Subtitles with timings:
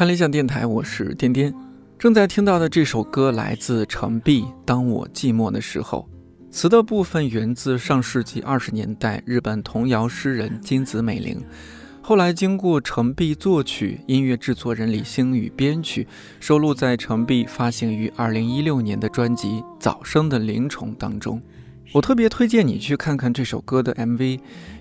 [0.00, 1.54] 看理想电台，我是颠颠。
[1.98, 6.08] 正在听到的这首歌来自程璧，《当我寂寞的时候》。
[6.50, 11.38] 词的部分源自上世纪二十年代日本童谣诗人金子美玲，
[12.00, 16.08] 后来经过程璧作曲，音乐制作人李星宇编曲，
[16.40, 21.42] 收录在程璧发行于二零一六年的专辑《早生的灵虫》当中。
[21.92, 24.38] 我特别推荐你去看看这首歌的 MV，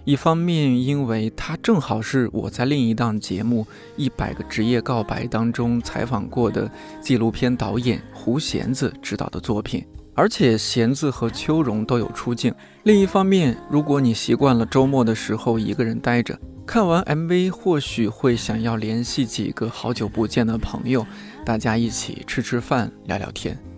[0.09, 3.63] 一方面因为他正好是我在另一档节目
[3.95, 6.67] 《一百个职业告白》当中采访过的
[6.99, 21.05] 纪录片导演胡弦子执导的作品，而且弦子和秋荣都有出镜；另一方面，如果你习惯了周末的时候一个人待着，看完 MV 或许会想要联系几个好久不见的朋友，
[21.45, 23.68] 大家一起吃吃饭、聊聊天。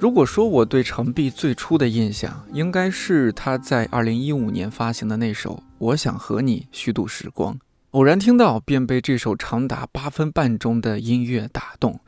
[0.00, 7.52] 如果说我对程璧最初的印象，应该是他在二零一五年发行的那首《我想和你虚度时光》。
[7.90, 12.00] 偶然听到，便被这首长达八分半钟的音乐打动。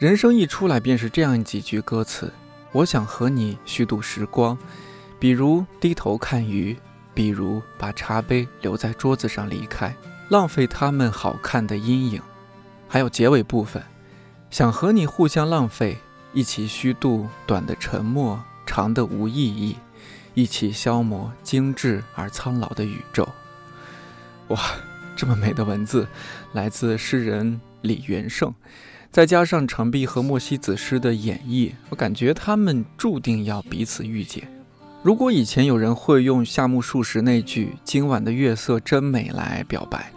[0.00, 2.32] 人声一出来，便是这样几句歌词
[2.74, 4.58] ：“我想和你虚度时光，
[5.20, 6.76] 比如低头看鱼，
[7.14, 9.94] 比如把茶杯留在桌子上离开，
[10.28, 12.20] 浪费他们好看的阴影。”
[12.90, 13.80] 还有结尾部分，
[14.50, 15.96] 想和你互相浪费。
[16.32, 19.76] 一起虚度短的沉默，长的无意义；
[20.34, 23.28] 一起消磨精致而苍老的宇宙。
[24.48, 24.58] 哇，
[25.14, 26.08] 这么美的文字，
[26.52, 28.54] 来自诗人李元胜，
[29.10, 34.48] 再加上程璧和莫西子诗的演绎，我感觉他们注定要彼此遇见。
[35.02, 40.12] 如果以前有人会用夏目漱石那句“今晚的月色真美”来表白，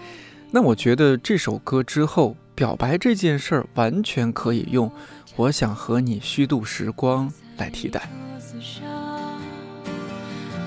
[0.52, 4.90] 那我觉得这首歌之后，表白这件事儿完全可以用。
[5.38, 8.10] 我想和你虚度时光来替代。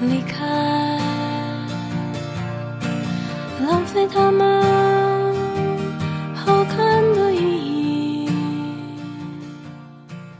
[0.00, 1.00] 离开，
[3.66, 5.34] 浪费他们
[6.34, 8.30] 好看的意义。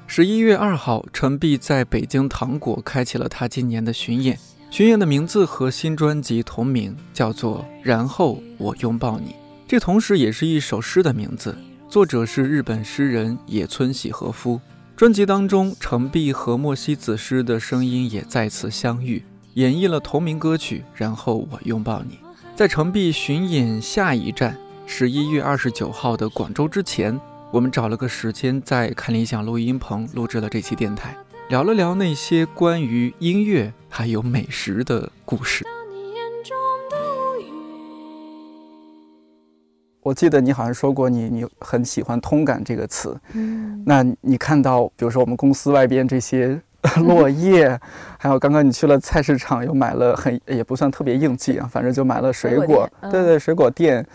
[0.07, 4.39] 十一月二号，陈璧在北京糖果开启了他今年的巡演。
[4.71, 9.31] 巡演的名字和新专辑同名，叫做《然后我拥抱你》，
[9.67, 11.57] 这同时也是一首诗的名字。
[11.89, 14.61] 作者是日本诗人野村喜和夫。
[14.95, 20.85] 专辑当中，程璧和莫西子诗的声音也再次相遇，演绎了同名歌曲。
[20.95, 22.19] 然后我拥抱你。
[22.55, 24.55] 在程璧巡演下一站
[24.85, 27.19] 十一月二十九号的广州之前，
[27.51, 31.17] 我们找了个时间在看理想录音棚录制了这期电台，
[31.49, 35.65] 聊了聊那些关于音乐还有美食的故事。
[40.03, 43.19] 我记得你好像说过，你你很喜欢“通感”这个词。
[43.35, 46.59] 嗯，那你看到，比如说我们公司外边这些
[47.05, 47.79] 落叶，
[48.17, 52.89] 还有刚刚你去了菜市场，又买了很也不算特别应季啊，反正就买了水果。
[53.11, 54.07] 对对，水果店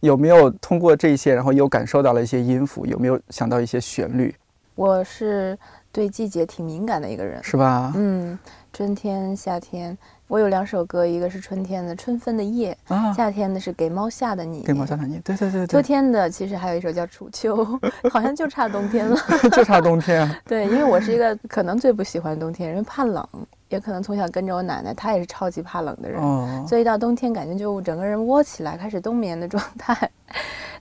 [0.00, 2.84] 有没有通过这些，然后又感受到了一些音符？
[2.86, 4.34] 有没有想到一些旋律？
[4.74, 5.58] 我是
[5.92, 7.92] 对季节挺敏感的一个人，是吧？
[7.94, 8.38] 嗯，
[8.72, 9.96] 春天、夏天。
[10.28, 12.76] 我有两首歌，一个是春天的《春分的夜》，
[13.14, 14.62] 夏天的是《给猫下的你》。
[14.66, 15.66] 给猫下的你，对对对。
[15.66, 17.56] 秋天的其实还有一首叫《楚秋》，
[18.12, 19.16] 好像就差冬天了。
[19.50, 20.30] 就差冬天。
[20.46, 23.26] 对，因为我是一个可能最不喜欢冬天，因为怕冷，
[23.70, 26.20] 也可能从小跟着我奶奶，她也是超级怕冷的人，
[26.68, 30.10] 所以到冬天感觉就整个人窝起来，开始冬眠的状态。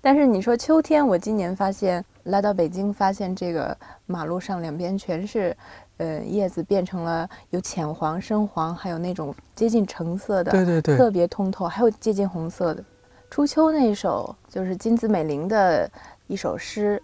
[0.01, 3.75] 但是你说秋天，我今年发现来到北京，发现这个
[4.07, 5.56] 马路上两边全是。
[5.98, 12.84] 呃，叶子变成了有浅黄、深黄，还有那种接近橙色的，对对对，特别通透，还有接近红色的。
[13.30, 15.90] 初秋那一首就是金子美玲的
[16.28, 17.02] 一首诗，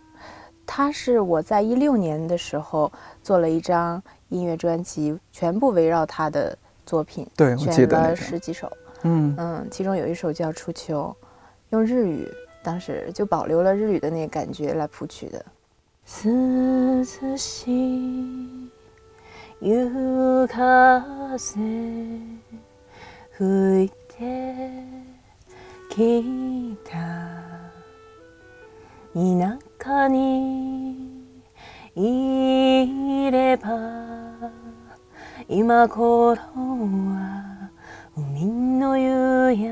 [0.66, 2.92] 它是我在一六年的时候
[3.22, 11.14] 做了一张音乐专辑，全部围绕她的作品，对，选了十几首，嗯嗯，其中有一首叫《初秋》，
[11.72, 12.26] 用日语，
[12.64, 15.46] 当时就保留了日语的那个感觉来谱曲的。
[19.66, 21.38] 夕風
[23.38, 24.84] 吹いて
[25.90, 27.00] きた。
[29.14, 30.98] 田舎に
[31.96, 33.70] いれば
[35.48, 37.72] 今頃は
[38.18, 39.72] 海の夕焼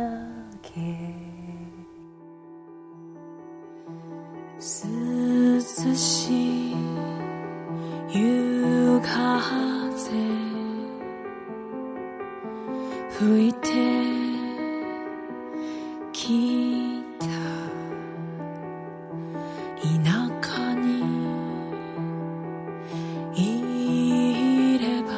[0.62, 0.80] け。
[4.58, 6.76] 涼しい
[8.08, 9.81] 夕方。
[13.12, 13.70] 風いて
[16.12, 17.26] きた
[19.78, 19.88] 田
[20.42, 21.02] 舎に
[23.36, 25.10] いれば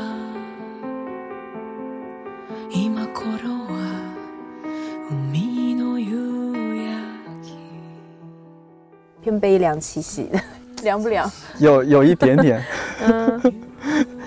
[2.70, 3.24] 今頃
[3.70, 3.74] は
[5.10, 6.92] 海の夕焼
[9.24, 10.30] け偏悲凉气息
[10.84, 11.32] 凉不凉？
[11.60, 12.62] 有有一点点。
[13.00, 13.73] 嗯。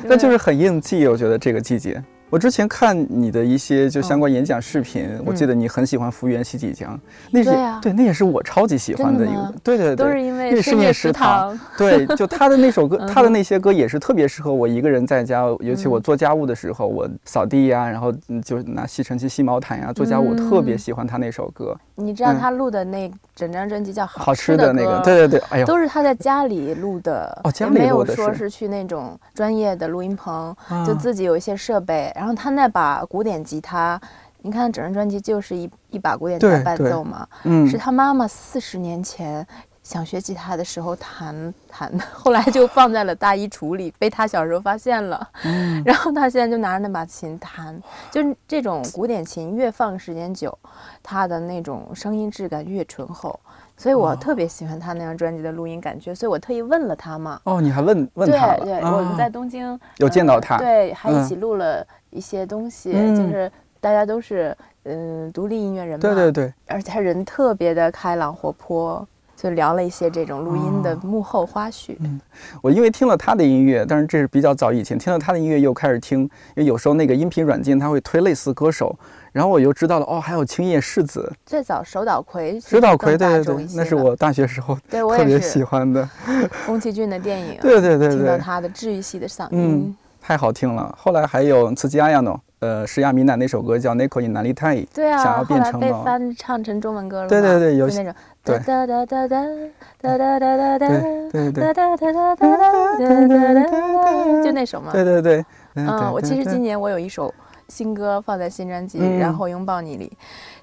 [0.09, 2.03] 那就是很应季，我觉得这个季节。
[2.29, 6.99] 我之前看你的一些就相关演讲视频，我记得你很喜欢福原西几江，
[7.31, 7.51] 那是
[7.81, 18.13] 对，那也是我超级喜欢的一个，对对对，都是因为深夜食堂，对，就他的那首歌， 他的那些歌也是特别适合我一个人在家，尤其我做家务的时候，我扫地呀，然后
[18.45, 21.77] 就拿吸尘器吸毛毯呀，做家务，我特别喜欢他那首歌。
[21.95, 34.01] 你知道他录的那整张专辑叫《好吃的那个，对对对，哎呦，都是他在家里录的，哦，家里没有说是去那种专业的录音棚，就自己有一些设备，然后他那把古典吉他，
[34.43, 39.47] 你看整张专辑就是一一把古典吉他伴奏嘛，嗯，是他妈妈四十年前。
[39.87, 45.29] 想学吉他的时候弹 弹的，后来就放在了大衣橱里，被他小时候发现了。
[45.45, 47.81] 嗯， 然后他现在就拿着那把琴弹，
[48.11, 50.59] 就是这种古典琴越放时间久，
[51.05, 53.39] 它的那种声音质感越醇厚。
[53.77, 57.41] 所以我特别喜欢他那张专辑的录音感觉，所以我特意问了他嘛。
[57.45, 61.87] 哦，你还问问他对对，我们在东京有见到他，对，还一起录了
[62.17, 66.01] 一些东西，就是大家都是嗯独立音乐人嘛。
[66.01, 69.07] 对对对，而且他人特别的开朗活泼。
[69.37, 71.95] 就聊了一些这种录音的幕后花絮。
[72.01, 72.19] 嗯，
[72.63, 78.99] 我因为听了他的音乐，但是这是比较早以前听了他的音乐，又开始听，因为有时候那个音频软件它会推类似歌手，
[79.33, 81.31] 然后我又知道了哦，还有青叶世子。
[81.45, 86.09] 最早手岛葵，手岛葵对对对，那是我大学时候特别喜欢的。
[86.65, 89.95] 宫崎骏的电影，对对对对，听到他的治愈系的嗓音，
[90.27, 90.93] 太好听了。
[90.99, 92.41] 后来还有刺激阿亚诺。
[92.59, 97.29] 呃，石亚米娜那首歌叫《n i k o in n a l i t a 对啊，想要变成被翻唱成中文歌了。
[97.29, 98.13] 对对对，有那种。
[98.43, 98.59] 对。
[98.59, 100.89] 哒哒哒哒哒哒哒哒哒哒。
[100.89, 101.65] 对对对。
[101.65, 104.43] 哒哒哒哒哒哒哒哒。
[104.43, 104.91] 就那首嘛？
[104.91, 105.45] 对对对。
[105.75, 107.33] 嗯，我其实今年我有一首
[107.69, 110.11] 新歌放在新专辑《然后拥抱你》里，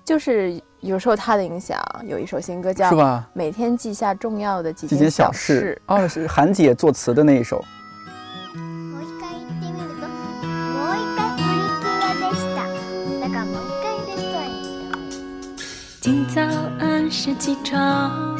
[0.04, 2.92] 就是有受他的影响，有一首新歌叫
[3.32, 5.80] 《每天记下重要的几件小事》。
[5.96, 7.64] 哦，是韩姐作词的那一首。
[16.04, 16.42] 今早
[16.80, 18.38] 按时起床，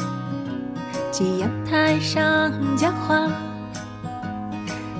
[1.10, 3.26] 去阳台上浇花，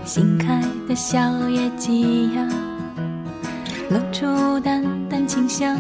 [0.07, 2.49] 新开的小野鸡呀，
[3.91, 5.79] 露出淡淡清香。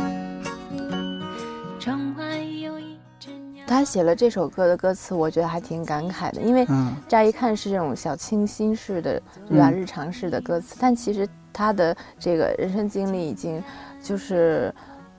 [1.80, 3.64] 窗外有一只鸟。
[3.66, 6.66] 他写了这首歌的歌词，我觉得还挺感慨的，因为
[7.08, 9.70] 乍一看是这种小清新式的，对吧？
[9.70, 13.64] 日常式的歌词，但其实他的这个人生经历已经
[14.02, 14.70] 就是。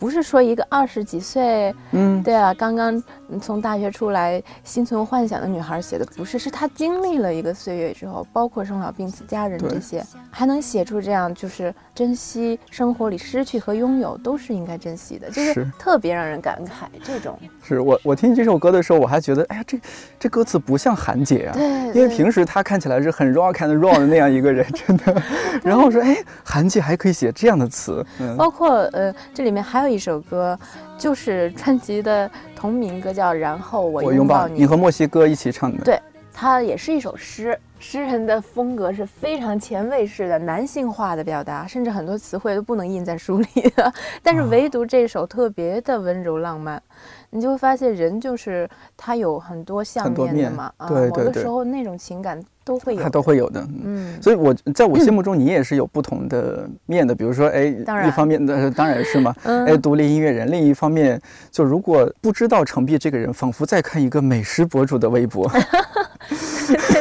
[0.05, 3.03] 不是说一个二十几岁，嗯，对啊，刚刚
[3.41, 16.85] 从大学出来心存幻想的女孩写的，不是，是她经历了一个岁月之后，包括生老病死、家人这些，还能写出这样，就是珍惜生活里失去和拥有都是应该珍惜的，就是特别让人感慨。
[17.03, 19.79] 这种是我我听这首歌的时候，我还觉得，哎呀，这
[20.19, 25.19] 这歌词不像韩姐啊，对，因为平时她看起来是很 rock and roll 的那样一个人， 真的。
[25.63, 28.05] 然后我说，哎，韩姐还可以写这样的词，
[28.37, 29.94] 包括呃，这里面还有。
[29.94, 30.57] 一首歌，
[30.97, 34.55] 就是专辑的同名歌，叫《然后我拥抱你》。
[34.57, 35.99] 你和墨西哥一起唱的，对，
[36.37, 37.57] 它也是一首诗。
[37.77, 43.93] 诗人的风格是非常前卫式的、男性化的表达，甚至很多词汇都不能印在书里的。
[44.23, 46.81] 但是唯独这首特别的温柔浪漫，
[47.29, 50.71] 你就会发现人就是他有很多相面的嘛。
[50.77, 50.89] 啊。
[50.89, 52.43] 某个时候那种情感。
[52.65, 57.13] 都会有，他都会有的，嗯，所以我在我心目中，你也是有不同的面的。
[57.13, 57.65] 比如说，哎，
[58.07, 65.47] 一方面的当然是嘛， 哎，独立音乐人；另一方面，就如果不知道程璧这个人，仿佛在看一个美食博主的微博。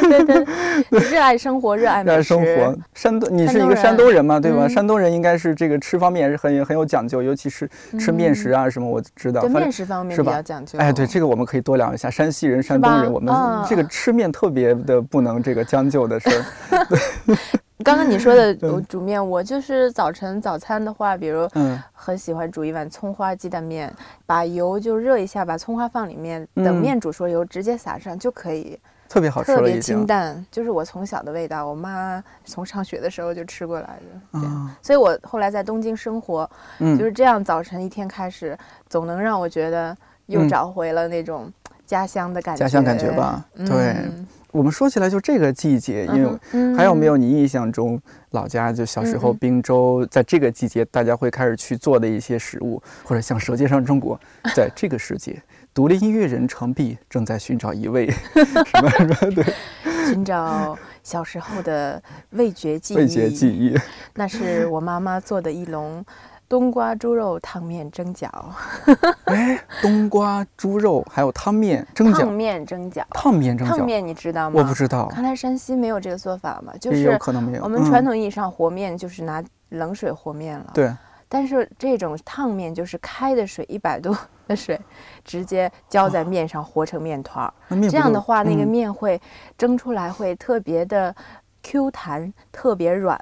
[0.09, 0.45] 对
[0.91, 2.77] 对，热爱生活，热爱热爱生活。
[2.93, 4.69] 山东，你是一个山东人嘛，对吧？
[4.69, 7.67] 山东人应该是这个吃方面也是很很有讲究，尤其是
[7.99, 9.43] 吃面食啊什么，我知道。
[9.45, 10.79] 面食方面比较讲究。
[10.79, 12.11] 哎，对，这个我们可以多聊一下。
[12.11, 13.35] 山西人、山东人，我们
[13.67, 15.55] 这个吃面特别的不能这。
[15.55, 17.37] 个将就的事儿。
[17.85, 18.53] 刚刚你说的
[18.89, 21.49] 煮面，我就是早晨早餐的话，比如
[21.93, 23.89] 很喜欢煮一碗葱花鸡蛋面，
[24.27, 28.77] 把油就热一下，把葱花放里面，等面煮熟油直接撒上就可以，
[29.09, 31.67] 特别好吃，特别清淡，就是我从小的味道。
[31.67, 33.99] 我妈从上学的时候就吃过来
[34.33, 34.41] 的，
[34.83, 38.57] 所以我后来在东京生活，就是这样，早晨一天开始，
[38.89, 39.97] 总能让我觉得
[40.27, 41.53] 又找回了那种
[41.87, 43.45] 家乡的感觉，家乡感觉吧？
[43.67, 43.97] 对。
[44.51, 54.17] 我们说起来就这个季节，因为还有没有你印象中老家就小时候滨州在这个季节大家会开始去做的一些食物，或者像《舌尖上中国》
[54.55, 55.43] 在这个时节，
[55.75, 59.45] 独立音乐人程璧正在寻找一位 什么什么对，
[60.07, 62.01] 寻找小时候的
[62.31, 62.97] 味觉记忆。
[62.97, 63.77] 味觉记忆，
[64.15, 66.05] 那是我妈妈做的一笼。
[66.47, 68.29] 冬瓜猪肉烫面蒸饺，
[69.25, 74.61] 哎，冬瓜猪肉还有汤面蒸饺，烫面蒸饺，烫面蒸饺，烫面你知道吗？
[74.61, 77.65] 我不知道，看来山西没有这个做法嘛，就是有可能没有。
[77.65, 80.95] 我们传统意义上和面就是拿冷水和面了，对。
[81.29, 84.15] 但是这种烫面就是开的水一百度
[84.47, 84.79] 的水，
[85.25, 87.53] 直接浇在面上和成面团儿，
[87.91, 89.21] 这样的话那个面会
[89.57, 91.15] 蒸出来会特别的
[91.63, 93.19] Q 弹，特别软。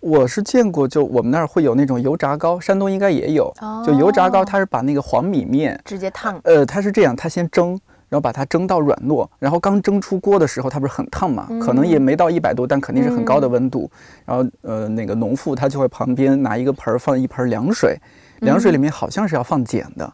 [0.00, 3.52] 我是见过，就我们那儿会有那种油炸糕，山东应该也有。
[3.86, 6.40] 就油炸糕，它是把那个黄米面直接烫。
[6.42, 11.46] 呃，它是这样，它先蒸，然后把它蒸到软糯，然后刚蒸出锅的时候，它不是很烫嘛？
[11.60, 13.88] 可能也没到一百度，但肯定是很高的温度。
[14.24, 17.96] 然后呃，那个农妇她就会旁边拿一个盆儿放一盆凉水，
[18.40, 20.12] 凉水里面好像是要放碱的。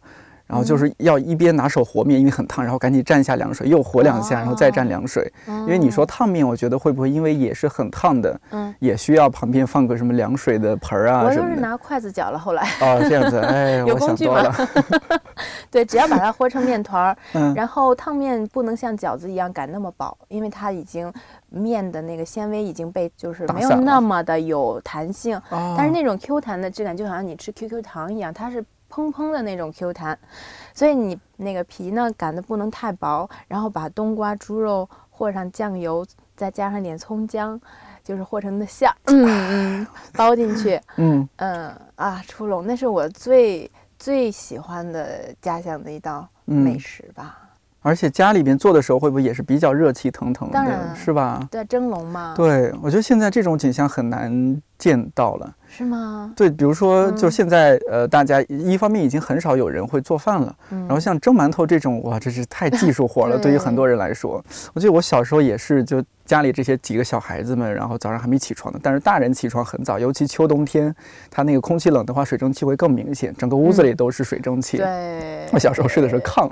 [0.49, 5.31] 然后就是要一边拿手和面，因为很烫，然后赶紧蘸一下凉水，又和两下，然后再蘸凉水。
[5.47, 12.63] 因为你说烫面，我觉得会不会因为也是很烫的，嗯，也需要旁边放个什么凉水的盆儿啊我就是拿筷子搅了，后来。
[12.81, 14.43] 哦，这样子，哎， 有工具吗？
[15.71, 21.13] 对，只要把它和成面团儿， 嗯，然后烫面不能像饺子一样擀那么薄，因为它已经
[21.51, 25.39] 面的那个纤维已经被就是没有那么的有弹性，
[25.77, 28.65] 但是那种 Q 弹的质感就好像你吃 QQ 糖一样，它是。
[28.91, 30.19] 砰砰的那种 Q 弹，
[30.75, 37.61] 所以你那个皮呢擀的不能太薄，然后把冬瓜、猪肉和上酱油，再加上点葱姜，
[38.03, 47.41] 就是和成的馅儿，嗯嗯， 包进去，嗯嗯啊，出笼，那是我最最喜欢的家乡的一道美食吧。
[47.81, 51.47] 而且家里边做的时候，会不会也是比较热气腾腾的，是吧？
[51.51, 52.35] 对，蒸笼嘛。
[52.37, 55.55] 对，我觉得现在这种景象很难见到了。
[55.71, 56.33] 是吗？
[56.35, 64.43] 对，比如说，就现在，呃，大家一方面已经很少有人会做饭了，然后像蒸馒头这种，哇，这是太技术活了，对于很多人来说。
[64.73, 70.93] 我记得我小时候也是，就家里这些几个小孩子们，然后早上还没起床呢，但是大人起床很早，尤其秋冬天，
[71.31, 74.79] 它那个空气冷的话，水蒸气会更明显，整个屋子里都是水蒸气。
[74.79, 76.51] 对，我小时候睡的是炕，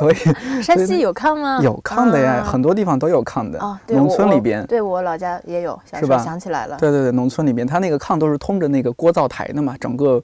[0.00, 0.16] 所以
[0.60, 1.60] 山西有炕吗？
[1.62, 3.60] 有炕的呀，很多地方都有炕的。
[3.60, 6.18] 哦，农村里边，对我老家也有，是吧？
[6.18, 6.76] 想起来了。
[6.80, 10.22] 对对对，农村里边，它那个炕都是通着那个锅灶台的嘛，整个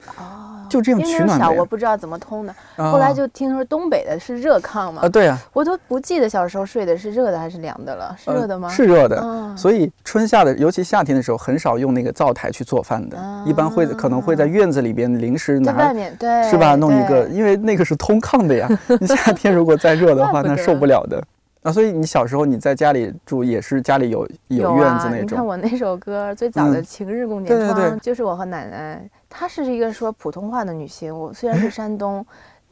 [0.69, 1.45] 就这样取暖的。
[1.45, 5.03] 小我不知道怎么通的，后来就听说东北的是热炕嘛。
[5.03, 8.69] 啊，对啊，我都不记得小时候睡的是热的还是凉的了，是热的吗？
[8.69, 9.55] 是热的。
[9.55, 16.75] 所以春夏的，尤其夏天的时候，很少用那个灶台去做饭的，一般会可能会在院子里边临时拿，外面对，是吧？
[16.75, 18.67] 弄一个，因为那个是通炕的呀。
[18.99, 21.23] 你夏天如果再热的话，那受不了的。
[21.63, 25.21] 啊，所以你小时候你在家里住也是家里有有院子那种。
[25.21, 29.09] 你看我那首歌最早的《晴日共剪窗》，就是我和奶奶。
[29.29, 31.17] 她是一个说普通话的女性。
[31.17, 32.23] 我虽然是山东，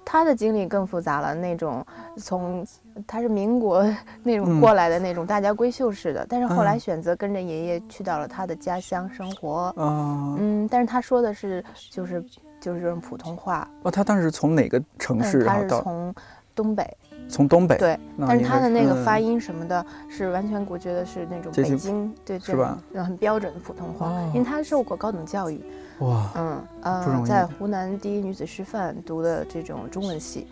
[0.03, 1.33] 她的经历更复杂了。
[1.33, 1.83] 那种
[2.17, 2.65] 从
[3.07, 3.83] 她是民国
[4.23, 9.73] 那种过来的那种大家闺秀式的，但是后来选择跟着爷爷去到了她的家乡生活。
[9.77, 12.21] 嗯，但是她说的是就是
[12.59, 13.65] 就是这种普通话。
[13.83, 15.45] 哦，她当时从哪个城市？
[15.45, 16.13] 她是从
[16.53, 16.85] 东北。
[17.31, 22.77] 从东北对，但是他的那个发音什么的，是完全我觉得是那种北京对是吧？
[22.93, 25.63] 很标准的普通话，因为他受过高等教育。
[25.99, 30.47] 哇，嗯呃，在湖南第一女子师范读的这种中文系，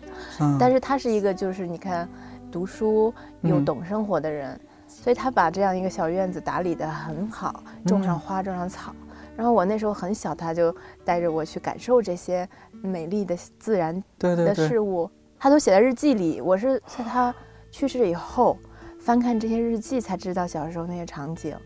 [0.58, 2.08] 但是他是一个就是你看
[2.50, 8.94] 读书又懂生活的人，所以他把这样一个小院子打理得很好，种上花种上草。
[9.36, 12.48] 然后我那时候很小，他就带着我去感受这些
[12.82, 15.10] 美丽的自然的事物。
[15.42, 17.34] 他都写在日记里，我是在他
[17.70, 18.58] 去世以后
[18.98, 21.56] 翻看这些日记才知道小时候那些场景。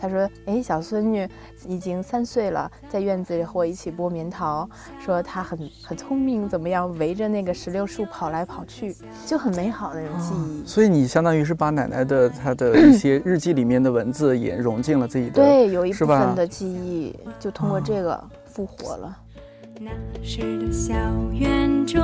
[0.00, 1.28] 他说：“哎，小孙女
[1.66, 4.66] 已经三岁了，在院子里和我一起剥棉桃，
[4.98, 19.18] 说她很很聪明，怎么样，围着那个石榴树跑来跑去，就很美好的那种记忆。”所以你相当于是把奶奶的她的 一些日记里面的文字也融进了自己的，对，有一部分的记忆就通过这个复活了。
[19.80, 19.90] 那
[20.24, 20.92] 时的小
[21.32, 22.02] 园种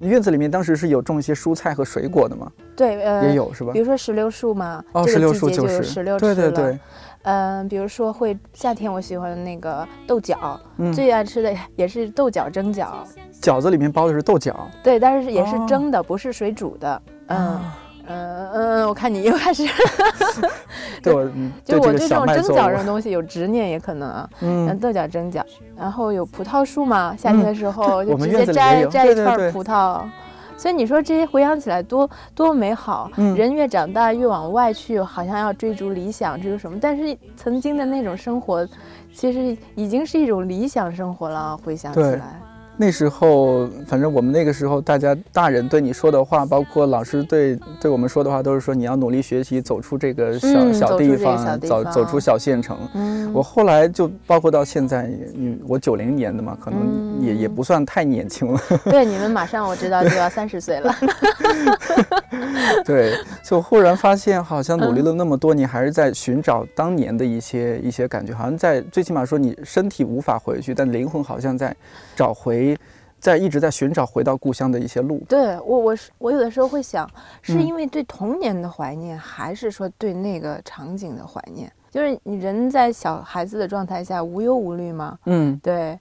[0.00, 2.50] 院子里面当时是有种一些蔬菜和水果的吗？
[2.76, 3.72] 对，呃，也有是吧？
[3.72, 6.78] 比如说石榴树嘛，哦，石榴树就是石榴，对对对。
[7.22, 10.60] 嗯，比如说会夏天我喜欢那个豆角，
[10.92, 12.88] 最爱吃的也是豆角蒸饺。
[13.40, 17.02] 饺子里面包的是豆角，对，但是也是蒸的，不是水煮的。
[17.28, 17.58] 嗯，
[18.06, 19.64] 嗯嗯，我看你又开始，
[21.02, 21.12] 对，
[21.64, 24.28] 就我对这种蒸饺这种东西有执念也可能啊。
[24.40, 25.42] 嗯，豆角蒸饺，
[25.76, 30.02] 然后有葡萄树嘛，夏天的时候就直接摘摘一串葡萄。
[30.56, 33.10] 所以你说这些回想起来多多美好。
[33.36, 36.78] 人越长大越往外去，好像要追逐理想，追逐什么？
[36.80, 38.66] 但是曾经的那种生活，
[39.12, 41.56] 其实已经是一种理想生活了。
[41.64, 42.40] 回想起来。
[42.76, 52.76] 那时候，反正我们那个时候，大家大人对你说的话，包括老师对对我们说的话，都是说你要努力学习，走出这个小小地方，走走出小县城。
[53.32, 58.60] 我后来就包括到现在，嗯，我九零年的嘛，可能也也不算太年轻了。
[58.90, 60.92] 对，你们马上我知道就要三十岁了。
[62.84, 63.14] 对，
[63.44, 71.72] 就忽然发现，好像努力了那么多，年还是在寻找当年的一些一些感觉，好像在最起码说你身体无法回去，但灵魂好像在
[72.16, 72.63] 找回。
[73.18, 75.22] 在一直在寻找回到故乡的一些路。
[75.28, 81.72] 对我，我是我有的时候会想，是因为对童年的怀念，还是说对那个场景的怀念？
[81.90, 85.18] 就是你人在小孩子的状态下无忧无虑吗？
[85.26, 85.98] 嗯，对，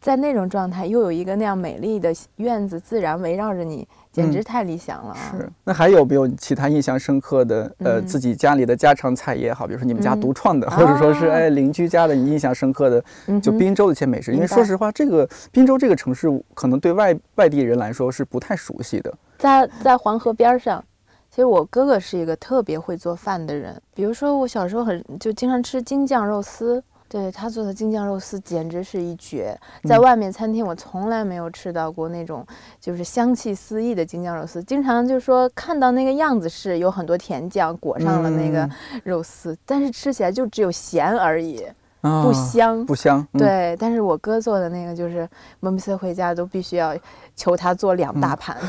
[0.00, 3.86] 在那种状态，又有一个那样美丽的院子，自然围绕着你。
[4.14, 5.34] 简直太理想了啊！
[5.36, 7.74] 是，那还有没有其他印象深刻的？
[7.78, 13.04] 呃，自己家里的家常菜也好，比如说你们家独创的，或者说是哎邻居家的你印象深刻的，
[13.40, 14.32] 就滨州的一些美食。
[14.32, 19.12] 因为说实话，这个滨州这个城市可能对外外地人来说是不太熟悉的。
[19.36, 20.84] 在在黄河边上，
[21.28, 23.80] 其实我哥哥是一个特别会做饭的人。
[23.92, 26.82] 比如说我小时候很就经常吃京酱肉丝。
[27.14, 32.44] 对他做的京酱肉丝简直是一绝，在外面餐厅我从来没有吃到过那种
[32.80, 34.60] 就是香气四溢的京酱肉丝。
[34.64, 38.68] 经常就说看到那个样子是有很多甜酱裹上了那个
[39.04, 41.64] 肉丝，但是吃起来就只有咸而已，
[42.00, 43.24] 不香不香。
[43.34, 45.28] 对，但是我哥做的那个就是
[45.60, 46.96] 每次回家都必须要
[47.36, 48.56] 求他做两大盘。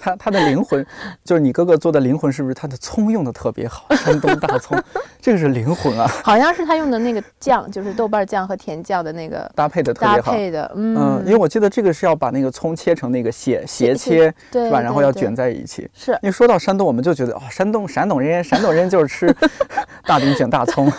[0.00, 0.86] 他他的灵魂，
[1.24, 3.84] 就是你哥哥做的灵魂，是不是他的葱用的特别好？
[3.96, 4.80] 山东大葱，
[5.20, 6.06] 这个是灵魂啊！
[6.22, 10.30] 好像是他用的那个酱，就是豆瓣酱和甜酱的那个搭配的特别好。
[10.30, 14.80] 搭配的，嗯，因为我记得这个是要把那个葱切成那个斜斜切，是吧？
[14.80, 15.90] 然后要卷在一起。
[15.92, 16.12] 是。
[16.22, 19.36] 因为说到山东，我们就觉得哦，山东山东人，山东人就是吃
[20.06, 20.90] 大饼卷大葱。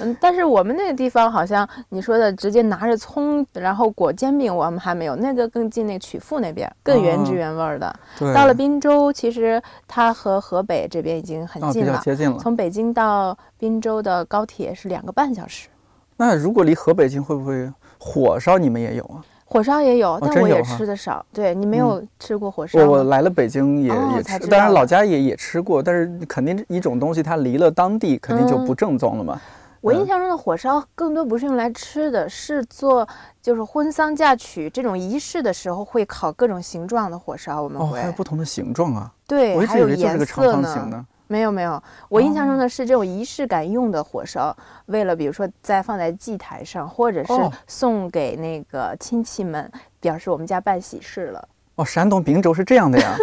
[0.00, 7.94] 嗯，但是我们那个地方好像你说的直接拿着葱，然后裹煎饼，我们还没有那个更近那曲阜那边更原汁原味的。
[8.18, 12.38] 对，到了滨州，其实它和河北这边已经很近了，接近了。
[12.38, 15.68] 从北京到滨州的高铁是两个半小时。
[16.16, 19.24] 那如果离河北近，会不会火烧你们也有啊？
[19.46, 21.24] 火烧也有，但我也吃的少。
[21.32, 22.78] 对你没有吃过火烧？
[22.86, 29.40] 我来了北京也也吃，当然老家也也吃过，但是肯定一种东西它离了当地，肯定就不正宗了嘛。
[29.80, 33.06] 我印象中的火烧更多不是用来吃的，是做
[33.40, 37.62] 就是婚丧嫁娶这种仪式的时候会烤各种形状的火烧。
[37.62, 39.12] 我们会还有不同的形状啊？
[39.26, 41.06] 对，还有颜色呢。
[41.26, 44.54] 没有没有，我印象中的是这种仪式感用的火烧，
[44.86, 47.32] 为了比如说在放在祭台上，或者是
[47.68, 51.48] 送给那个亲戚们，表示我们家办喜事了。
[51.76, 53.16] 哦，山东滨州是这样的呀。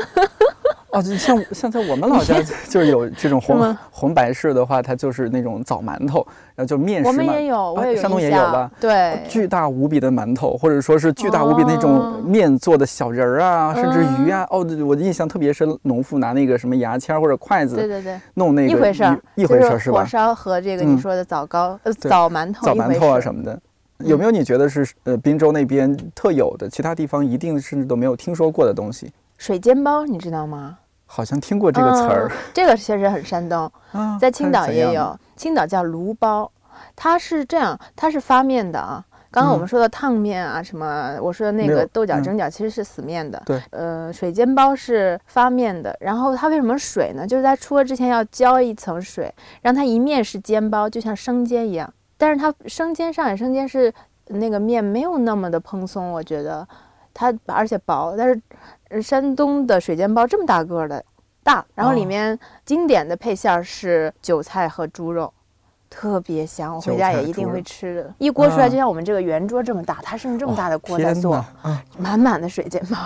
[0.97, 7.09] 哦，像像在我们老家就是有这种红红白事的话，它就是那种枣馒头，然后就面食嘛。
[7.09, 8.71] 我们也有，我也山东也有吧？
[8.79, 14.47] 对，巨大无比的馒头，或者说是巨大无比那种面做的小人儿啊，甚至鱼啊。
[14.49, 19.99] 哦，我的印象特别深，农妇拿那个什么牙签或者筷子，对对对，弄那个一回事儿，一回事儿是吧？
[19.99, 23.59] 火烧和这个你说的枣糕、呃枣馒头、枣馒头啊什么的，
[23.99, 29.11] 有没有你觉得是呃滨州那边特有的，其他地方一定甚至都没有听说过的东西？
[29.37, 30.79] 水煎包，你知道吗？
[31.07, 33.71] 好像听过这个词儿，这个确实很山东，
[34.19, 36.51] 在青岛也有，青岛叫炉包，
[36.95, 39.03] 它是这样，它是发面的啊。
[39.29, 47.27] 刚刚我们说的烫面啊，什么我说的那个豆角蒸饺其实是死面的，对，呃，水煎包是发面的，然后它为什么水呢？
[47.27, 53.93] 就是在出锅之前要浇一层水，让它一面是煎包，就像生煎一样，但是它生煎上海生煎是
[54.27, 56.67] 那个面没有那么的蓬松，我觉得
[57.17, 58.39] 它而且薄，但是。
[59.01, 61.03] 山东的水煎包这么大个的，
[61.43, 65.33] 大，然后里面经典的配馅是韭菜和猪肉，
[65.89, 66.73] 特别香。
[66.73, 68.13] 我回家也一定会吃的。
[68.17, 71.43] 一锅出来就像我们这个圆桌这么大，它是用这么大的锅在做，
[71.97, 72.97] 满满的水煎包。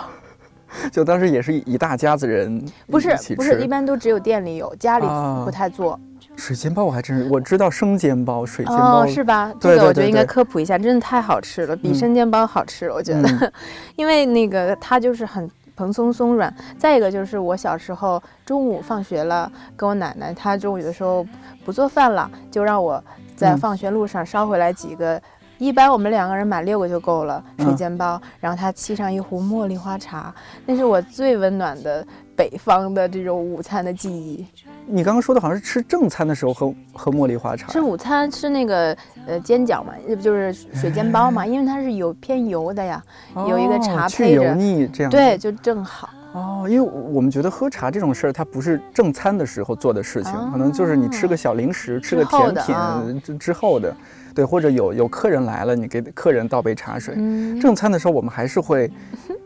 [0.94, 5.06] 就当时也是一大家子人，不是不是，一般都只有店里有，家里
[5.44, 6.00] 不太做。
[6.42, 9.54] 水煎包我还真是我知道生煎包、水煎包是吧？
[9.60, 13.54] 这个我觉得应该科普一下，真的太好吃了，比生煎包好吃，我觉得，
[13.96, 15.50] 因为那个它就是很。
[15.74, 21.26] 蓬松松软，再一个就是我小时候中午放学了，跟我奶奶，她中午的时候
[21.66, 23.04] 不做饭了，就让我
[23.36, 25.20] 在放学路上捎回来几个
[25.58, 30.32] 一般我们两个人买六个就够了，水煎包，然后她沏上一壶茉莉花茶，
[30.68, 34.46] 那是我最温暖的北方的这种午餐的记忆。
[34.88, 43.02] 你刚刚说的好像是吃正餐的时候喝喝茉莉花茶，吃午餐吃那个呃煎饺嘛，不就是水煎包嘛，因为它是有偏油的呀，
[43.48, 46.10] 有一个茶配着，油腻这样，对，就正好。
[46.34, 53.94] 哦，因为我们觉得喝茶这种事儿，它不是正餐的时候做的事情，可能就是你吃个小零食、吃个甜品之之后的，
[54.34, 57.16] 对，或者有有客人来了，你给客人倒杯茶水。
[57.60, 58.90] 正餐的时候，我们还是会。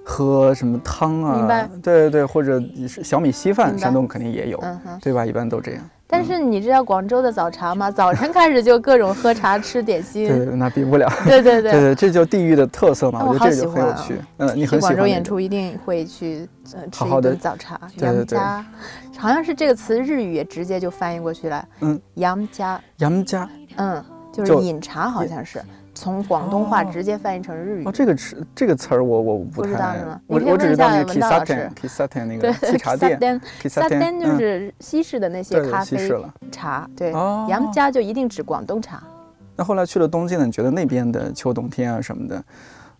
[0.05, 1.67] 喝什么汤啊？
[1.81, 4.63] 对对对，或者是小米稀饭，山东肯定也有，
[5.01, 5.25] 对吧？
[5.25, 5.81] 一般都这样。
[6.07, 7.89] 但是你知道广州的早茶吗？
[7.89, 10.27] 早晨开始就各种喝茶、吃点心。
[10.27, 11.11] 对 对，那比不了。
[11.25, 13.25] 对对对对，这就地域的特色嘛。
[13.25, 14.15] 我觉得这就很有趣。
[14.37, 14.95] 嗯，你很喜欢。
[14.95, 16.47] 广州演出一定会去
[16.91, 17.81] 吃一顿早茶。
[17.97, 18.63] 杨家，
[19.17, 21.67] 好像是这个词日语也直接就翻译过去了。
[21.81, 22.79] 嗯，杨家。
[22.97, 23.49] 杨家。
[23.77, 25.59] 嗯，就是饮茶，好像是。
[25.95, 30.21] 从广东话直接翻译成日语哦，这个词这个词儿我我不知道是吗？
[30.27, 36.11] 我我只知道那个 Kisaten，Kisaten 那个沏茶店，Kisaten 就是西式的那些咖啡
[36.51, 37.11] 茶，对，
[37.47, 39.01] 杨家就一定指广东茶。
[39.55, 40.45] 那后来去了东京呢？
[40.45, 42.43] 你觉得那边的秋冬天啊什么的？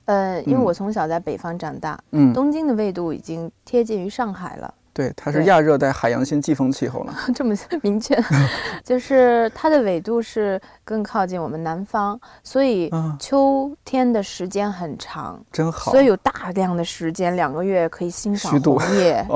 [0.06, 4.74] 呃，因为我从小在北方长大，嗯，东京的纬度已经贴近于上海了。
[4.96, 7.54] 对，它是亚热带海洋性季风气候了， 这么
[7.84, 8.18] 明确，
[8.82, 19.28] 就是它的纬度是更靠近我们南方，所以秋天的时间很长，真好，所以有大量的时间，两个月可以欣赏红叶，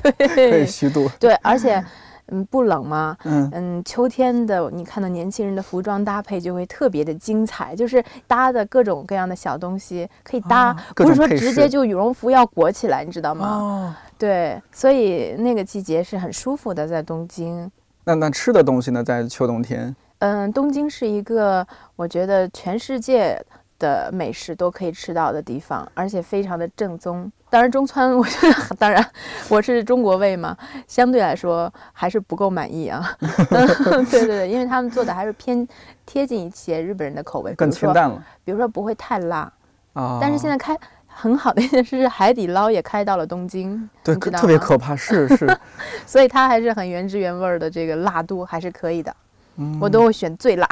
[0.00, 1.84] 对，可以虚度，对，而且
[2.28, 3.16] 嗯不冷吗？
[3.24, 13.48] 嗯嗯，秋天的你看到年轻人的服装搭配就会特别的精彩，就是搭的各种各样的小东西可以搭，不是说直接就羽绒服要裹起来，你知道吗？
[13.48, 13.94] 哦。
[14.16, 17.70] 对，所以那个季节是很舒服的，在东京。
[18.04, 19.02] 那那吃的东西呢？
[19.02, 23.38] 在秋冬天，嗯，东京是一个我觉得全世界
[23.78, 27.30] 的美食都可以吃到的地方，而且非常的正宗。
[27.54, 29.04] 当然中餐， 我觉得当然
[29.48, 30.56] 我是中国胃嘛，
[30.88, 33.08] 相对来说还是不够满意啊。
[33.20, 35.64] 对对对，因为他们做的还是偏
[36.04, 38.20] 贴近一些日本人的口味，更清淡了。
[38.44, 39.52] 比如说不会太辣
[39.92, 40.76] 啊，但是现在开。
[41.16, 45.58] 很好的一件事是，海底捞也开到了东京，对，特别可怕，是是，
[46.04, 49.14] 所以它还是很原汁原味的，这个辣度还是可以的。
[49.58, 50.68] 嗯，我都会选最辣，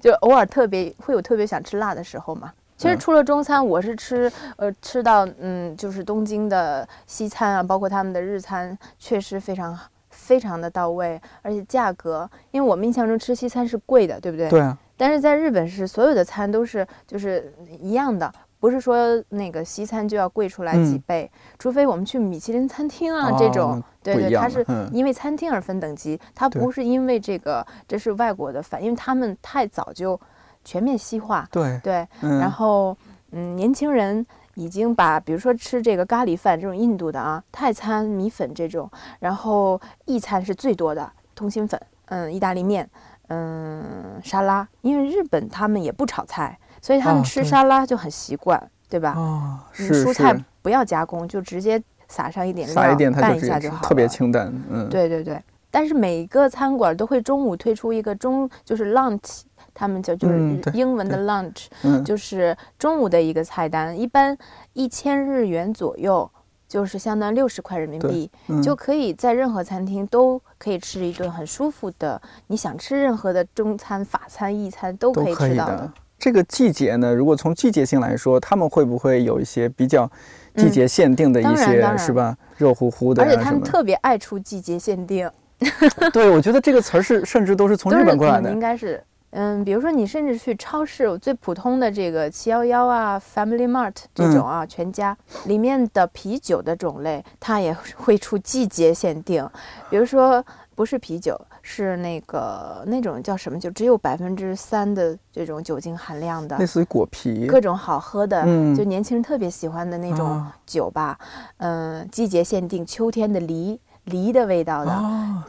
[0.00, 2.52] 就偶尔特别会有特别想吃辣的时候嘛。
[2.80, 14.48] 其实除了中餐，我是吃呃吃到嗯，就是东京的西餐啊，包括他们的日餐，确实非常非常的到位，而且价格，因为我们印象中吃西餐是贵的，对不对？
[14.48, 14.78] 对啊。
[14.96, 18.32] 但是在日本是所有的餐都是就是一样的。
[18.58, 30.18] 不是说那个西餐就要贵出来几倍，除非我们去米其林餐厅啊这种，对对，它是因为餐厅而分等级，它不是因为这个，这是外国的反，因为他们太早就
[30.64, 32.96] 全面西化，对对，然后
[33.32, 42.88] 嗯，年轻人已经把比如说吃这个咖喱饭这种印度的啊，泰餐米粉这种，然后意餐是最多的通心粉，嗯，意大利面，
[43.28, 46.58] 嗯，沙拉，因为日本他们也不炒菜。
[46.82, 49.12] 所以他们吃沙拉就很习惯，对吧？
[49.14, 54.50] 哦，是蔬菜不要加工，就直接撒上一点料，拌一下就好特别清淡。
[54.70, 55.38] 嗯，对对对。
[55.70, 59.42] 但是每个餐馆都会中午推出一个中，就是 lunch，
[59.74, 64.36] 他们叫就是英文的 lunch，就是中午的一个菜单，一般
[64.72, 66.30] 一千日元左右，
[66.68, 68.30] 就是相当于六十块人民币，
[68.62, 75.92] 就可以在任何餐厅都可以吃一顿很舒服的，你想吃任何的中餐、法餐、意餐都可以吃到的。
[76.18, 80.10] 这个季节呢，如果从季节性来说，他们会不会有一些比较
[80.54, 82.36] 季节限定的一些，是吧？
[82.58, 85.30] 热乎乎的，而且他们特别爱出季节限定。
[86.12, 88.50] 对，我觉得这个词儿是甚至都是从日本过来的。
[88.50, 95.16] 应该是，嗯，比如说你甚至去超市，最普通的这个七幺幺啊、Family Mart 这种啊，全家
[95.46, 99.48] 里面的啤酒的种类，它也会出季节限定，
[99.88, 100.44] 比如说。
[100.72, 108.42] 不是啤酒，是那个那种叫什么酒，只有百分之三的这种酒精含量的，类似于果啤，各种好喝的，
[108.74, 111.18] 就年轻人特别喜欢的那种酒吧。
[111.58, 114.90] 嗯，季节限定，秋天的梨，梨的味道的；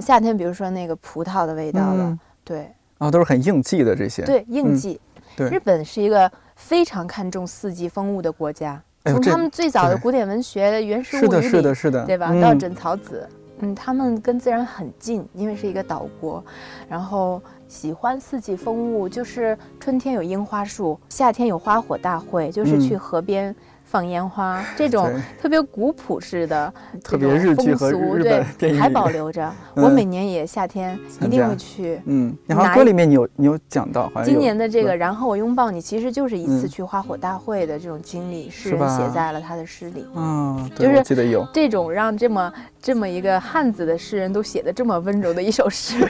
[0.01, 2.17] 夏天，比如说那个葡萄的味道的。
[2.43, 2.69] 对，
[3.01, 4.23] 啊，都是很应季的这些。
[4.23, 5.01] 对，应季。
[5.35, 12.31] 对，日本是一个非常看重四季风物的国家，从他们最早的古典文学原始物语里，是的，是的，是的，对吧？
[12.39, 13.27] 到枕草子。
[13.63, 16.43] 嗯，他们跟自然很近，因为是一个岛国，
[16.87, 23.55] 然后喜欢四季风物，就是春天有樱花树，夏天有花火大会，就是去河边
[23.91, 26.73] 放烟花，这种特别古朴式的、
[27.03, 29.51] 特别日剧和日本电影还保留着。
[29.75, 31.99] 我每年也夏天一定会去。
[32.05, 40.05] 嗯，然后歌里面你有你有讲到，今年的这个“然后我拥抱你”，其实就是一次去花火大会的这种经历，诗人写在了他的诗里。
[40.15, 46.07] 嗯，就是记得有这种让这么这么一个汉子的诗人都写的这么温柔的一首诗。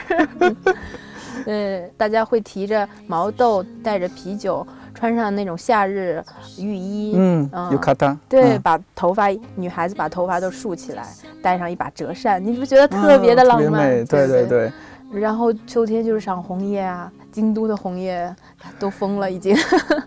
[1.46, 4.64] 嗯， 大家会提着毛豆，带着啤酒。
[5.02, 6.22] 穿上那种夏日
[6.60, 11.04] 浴衣，嗯，有卡达，对，把头发女孩子把头发都竖起来，
[11.42, 14.04] 带上一把折扇，你不觉得特别的浪漫？
[14.04, 14.72] 对对对。
[15.12, 18.32] 然后秋天就是赏红叶啊，京都的红叶
[18.78, 19.56] 都疯了已经。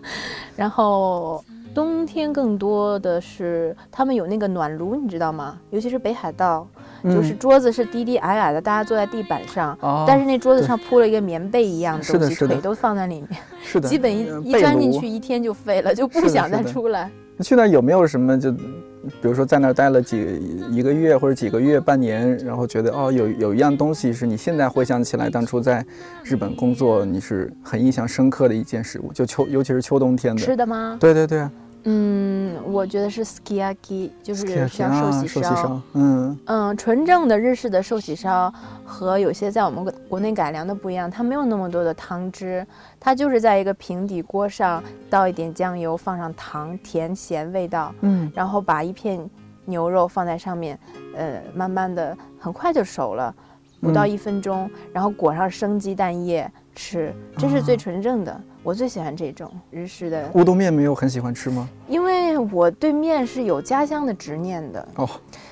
[0.56, 5.58] 然后冬天更多的是他们有那个暖炉，你知道吗？
[5.68, 6.66] 尤其是北海道。
[7.04, 17.10] 就是桌子是低低矮矮的，大家坐在地板上，但是那桌子上铺了一个棉被一样的东西，腿都放在里面，是的，基本一一钻进去一天就废了，就不想再出来。
[17.40, 25.84] 去那有没有什么就，比如说在那儿待了几一个月或者几个月半年，然后觉得哦有有一样东西是你现在回想起来当初在
[26.24, 30.96] 日本工作你是很印象深刻的一件事物，就秋尤其是秋冬天的吃的吗？
[30.98, 31.46] 对对对。
[31.88, 35.80] 嗯，我觉得是 skiaki，就是像寿喜烧。
[35.92, 38.52] 嗯嗯，纯正的日式的寿喜烧
[38.84, 42.66] 和有些在我们国内改良的不一样，它没有那么多的汤汁，
[42.98, 47.94] 它就是在一个平底锅上倒一点酱油，放上糖，甜咸味道。
[48.00, 49.18] 嗯，然后把一片
[49.64, 50.76] 牛肉放在上面，
[51.14, 53.32] 呃，慢慢的很快就熟了，
[53.80, 58.40] 不到一分钟，然后裹上生鸡蛋液吃，这是最纯正的。
[58.66, 61.68] 我最喜欢这种日式的乌冬面，没有很喜欢吃吗？
[61.86, 65.08] 因为我对面是有家乡的执念的哦，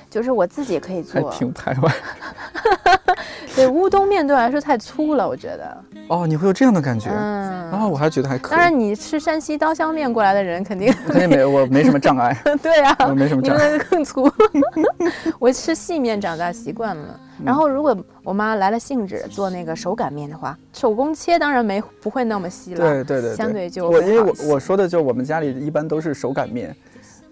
[0.09, 1.95] 就是我自己可以做，挺台湾。
[3.55, 5.77] 对乌冬面对我来说太粗了，我觉得。
[6.07, 7.09] 哦，你会有这样的感觉？
[7.09, 7.69] 嗯。
[7.71, 8.51] 然后我还觉得还可以。
[8.51, 12.35] 当然，你吃山西刀削面过来的人肯定 肯定没我没什么障碍。
[12.61, 13.77] 对呀，我没什么障碍。
[13.89, 14.29] 更粗。
[15.39, 17.19] 我吃细面长大习惯了。
[17.43, 22.79] 然后，如果我妈来了兴致做那个手擀面的话，手工切当然没不会那么细了。
[22.79, 26.75] 对对对，相对就我因为我我说的就我们家里一般都是手擀面。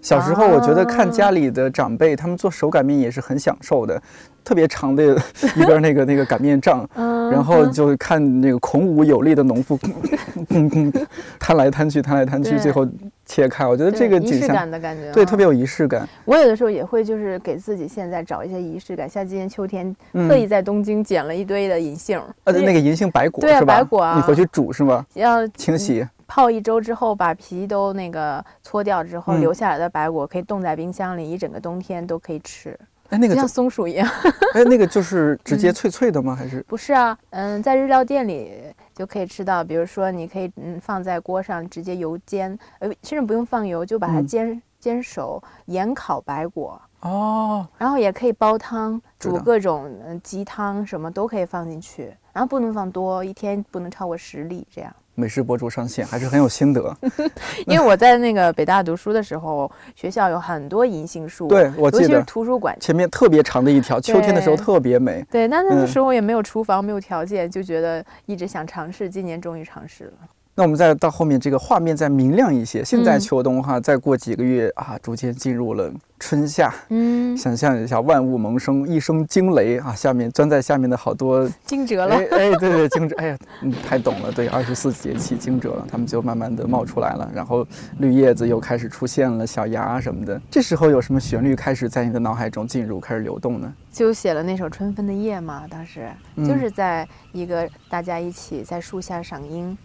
[0.03, 3.99] 小时候我觉得看家里的长辈他们做手擀面也是很享受的。
[4.43, 5.17] 特别长的
[5.55, 6.85] 一根那个那个擀面杖，
[7.31, 9.79] 然后就看那个孔武有力的农妇，
[11.39, 12.85] 摊来摊去，摊来摊去，最后
[13.25, 13.65] 切开。
[13.65, 16.07] 我觉得这个仪式感的感觉，对，特别有仪式感。
[16.25, 23.77] 我有的时候也会就是给自己现在找一些仪式感，像今年秋天特意在东京捡了一堆的银杏，呃，那个银杏白果对是吧？
[23.77, 25.05] 白果啊，你回去煮是吗？
[25.13, 32.77] 要清洗，泡一周之后把皮都那个搓掉之后，留下来的白果可以冻在冰箱里，一整个冬天都可以吃。
[33.09, 34.09] 哎，那个像松鼠一样。
[34.55, 36.35] 哎，那个就是直接脆脆的吗？
[36.35, 37.15] 还是不是啊？
[37.29, 38.51] 嗯，在日料店里
[38.93, 39.63] 就可以吃到。
[39.63, 47.67] 比如说，你可以嗯放在锅上直接油煎，呃，甚至不用放油，就把它煎煎熟，盐烤白果哦。
[47.77, 49.91] 然后也可以煲汤，煮各种
[50.23, 54.93] 鸡汤什么都可以放进去，然后不能放多，一天不能超过十粒这样。
[55.15, 56.95] 美食博主上线还是很有心得，
[57.67, 62.21] 因为我在那个北大读书的时候，学校有很多银杏树，对我记得。
[62.23, 62.75] 图书馆。
[62.79, 65.23] 前面特别长的一条，秋天的时候特别美。
[65.29, 70.13] 对，那那个时候也没有厨房，没有条件，就觉得一直想尝试，今年终于尝试了。
[70.55, 72.83] 那我们再到后面，这个画面再明亮一些。
[72.85, 76.71] 现在秋冬哈，再过几个月啊，逐渐进入了春夏。
[76.89, 82.15] 嗯，想象一下，万物萌生，一声惊雷啊，下面钻在下面的好多 惊蛰了。
[82.15, 83.15] 哎，对对，惊蛰。
[83.15, 84.31] 哎呀，嗯，太懂了。
[84.31, 87.65] 对，二十四节气惊蛰了，它们就慢慢的冒出来了，然后
[87.97, 90.39] 绿叶子又开始出现了，小芽什么的。
[90.51, 93.73] 这时候有什么旋律开始在你的脑海中进入，开始流动呢？
[93.91, 99.71] 就写了那首《春分的夜》嘛，当时就是在一个大家一起在树下赏樱。
[99.71, 99.77] 嗯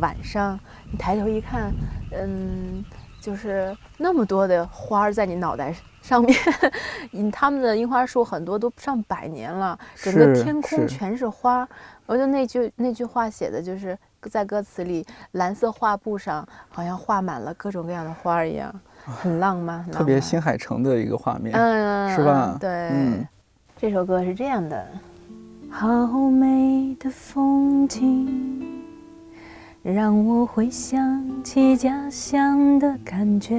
[0.00, 0.58] 晚上
[0.90, 1.72] 你抬头一看，
[2.12, 2.84] 嗯，
[3.20, 6.36] 就是那么多的花儿在你脑袋上面，
[7.12, 11.66] 嗯，他们的樱花树很多都上百年了，整个天空全是花。
[12.06, 13.96] 我觉得那句那句话写的就是
[14.30, 18.72] 在歌词里，蓝色画布上好像画满了各种各样的花儿一样，
[19.04, 22.56] 很浪漫，特别新海诚的一个画面，嗯，是吧？
[22.60, 23.26] 对，嗯，
[23.78, 24.86] 这首歌是这样的，
[25.70, 28.83] 好美的风景。
[29.84, 33.54] 让我回想起家乡的感觉，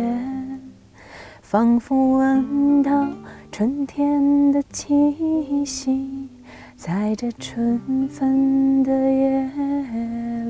[1.39, 3.07] 仿佛闻到
[3.51, 6.27] 春天的气息，
[6.75, 9.47] 在这春分的夜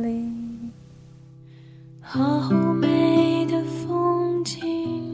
[0.01, 0.31] 里。
[1.99, 5.13] 好美的风景，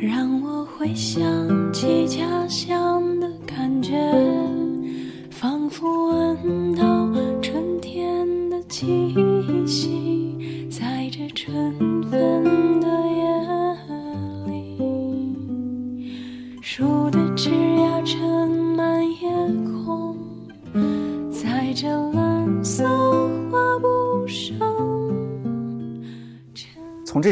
[0.00, 1.22] 让我回想
[1.74, 3.92] 起家乡的感觉，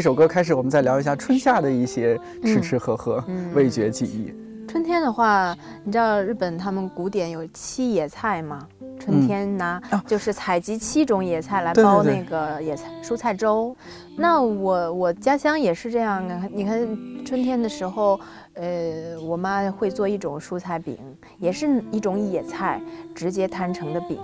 [0.03, 4.33] 首歌开始，我们再聊一下春夏的一些吃吃喝喝、味觉记忆。
[4.67, 8.67] 春天的话，你知道日本他们古典有七野菜吗？
[8.99, 13.73] 春天拿就是采集七种野菜来煲那个野菜蔬菜粥。
[14.17, 16.37] 那我我家乡也是这样的。
[16.51, 16.85] 你看
[17.23, 18.19] 春天的时候，
[18.55, 20.97] 呃，我妈会做一种蔬菜饼，
[21.39, 22.81] 也是一种野菜
[23.15, 24.19] 直接摊成的饼。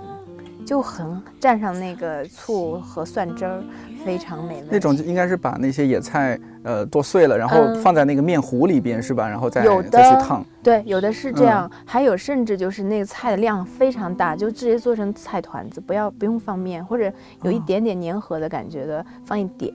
[0.64, 3.62] 就很蘸上那个醋和蒜汁儿，
[4.04, 4.68] 非常美味。
[4.70, 9.28] 那种应该是把那些野菜呃剁碎了，然后放在那个面糊里边是吧？
[9.28, 10.44] 然后再再去烫。
[10.62, 19.74] 对，有的是这样，还有甚至就是那个菜的量非常大，就直接做成菜团子，不要不用放面，或者有一点点粘合的感觉的，放一点，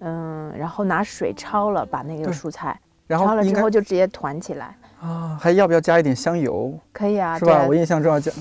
[0.00, 2.78] 嗯，然后拿水焯了，把那个蔬菜
[3.08, 4.76] 焯了之后就直接团起来。
[5.00, 6.76] 啊，还要不要加一点香油？
[6.92, 7.64] 可以啊，是吧？
[7.68, 8.32] 我印象中要加。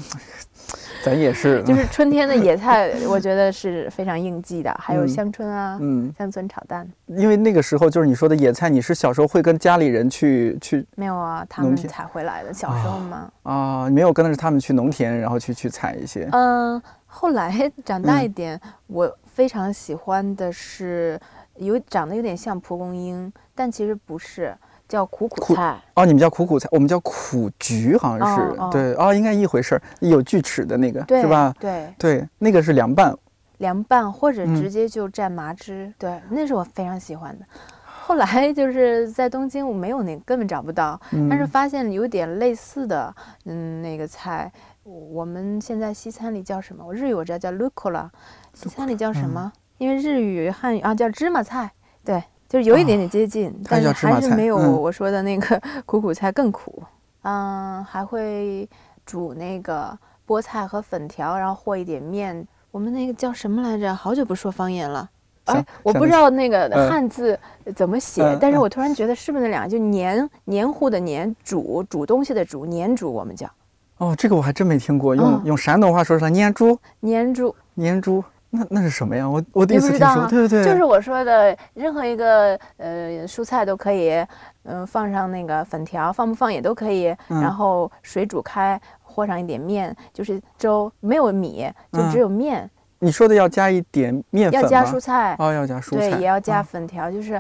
[1.08, 4.76] 咱也是， 就是春天的野菜， 我觉得是非常应季的。
[4.78, 6.86] 还有香椿啊，嗯，香椿炒蛋。
[7.06, 10.86] 因为那个时候就是你说的野菜，你是小时候会跟家里人去去？
[10.96, 12.54] 没有啊，他们采回来的。
[12.54, 13.32] 小时候吗？
[13.44, 16.28] 啊，没有跟着他们去农田，然后去去采一些。
[16.34, 21.18] 嗯，后来 长大一点，我非常喜欢的是
[21.56, 24.54] 有长得有点像蒲公英，但其实不是。
[24.88, 31.54] 叫苦苦菜哦，你们叫苦苦菜，我们叫苦菊，好像是对哦，应该一回事儿，有锯齿的那个是吧？
[31.60, 33.16] 对对，那个是凉拌，
[33.58, 37.46] 凉拌或者直接就蘸麻汁，对，那是我非常喜欢的。
[37.86, 40.98] 后来就是在东京，我没有那根本找不到，
[41.30, 44.50] 但是发现有点类似的，嗯，那个菜，
[44.84, 46.86] 我们现在西餐里叫什么？
[46.86, 48.10] 我日语我知道叫 l u c o l a
[48.54, 49.52] 西餐里叫什么？
[49.78, 51.72] 因为日语汉语啊叫芝麻菜，
[52.06, 52.24] 对。
[52.48, 56.82] 就是有一点点接近，但是还是没有我说的那个 苦苦菜更苦。
[57.24, 58.68] 嗯，还会
[59.06, 62.48] 煮那个菠菜和粉条，然后和一点面。
[62.72, 63.94] 我们那个叫什么来着？
[63.94, 65.10] 好久不说方言了。
[65.46, 67.38] 哎，我不知道那个汉字
[67.76, 69.70] 怎么写，但是我突然觉得是不是那两个？
[69.70, 73.50] 就黏黏糊的黏，煮煮东西的煮，黏煮我们叫。
[73.98, 75.16] 哦，这个我还真没听过。
[75.16, 76.78] 用用山东话说是黏煮。
[77.00, 77.56] 黏煮。
[77.74, 78.24] 黏煮。
[78.50, 79.30] 那那是什么呀？
[79.30, 84.26] 我我第一次听说，对对对，就是我说的，任何一个呃蔬菜都可以，
[84.64, 92.70] 嗯，放上那个粉条，放不放也都可以，然后水煮开，和上一点面，就是粥，没有米，就只有面。
[93.00, 97.40] 你说的要加一点面粉要加蔬菜哦，要加蔬菜，对，也要加粉条，就是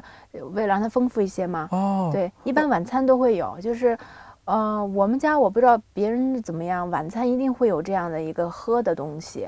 [0.51, 1.67] 为了让它丰富一些嘛。
[1.71, 3.97] 哦，对，一般晚餐都会有，就是，
[4.45, 9.47] 呃，我们家我不知道别人怎么样，晚餐一定会有这样的一个喝的东西。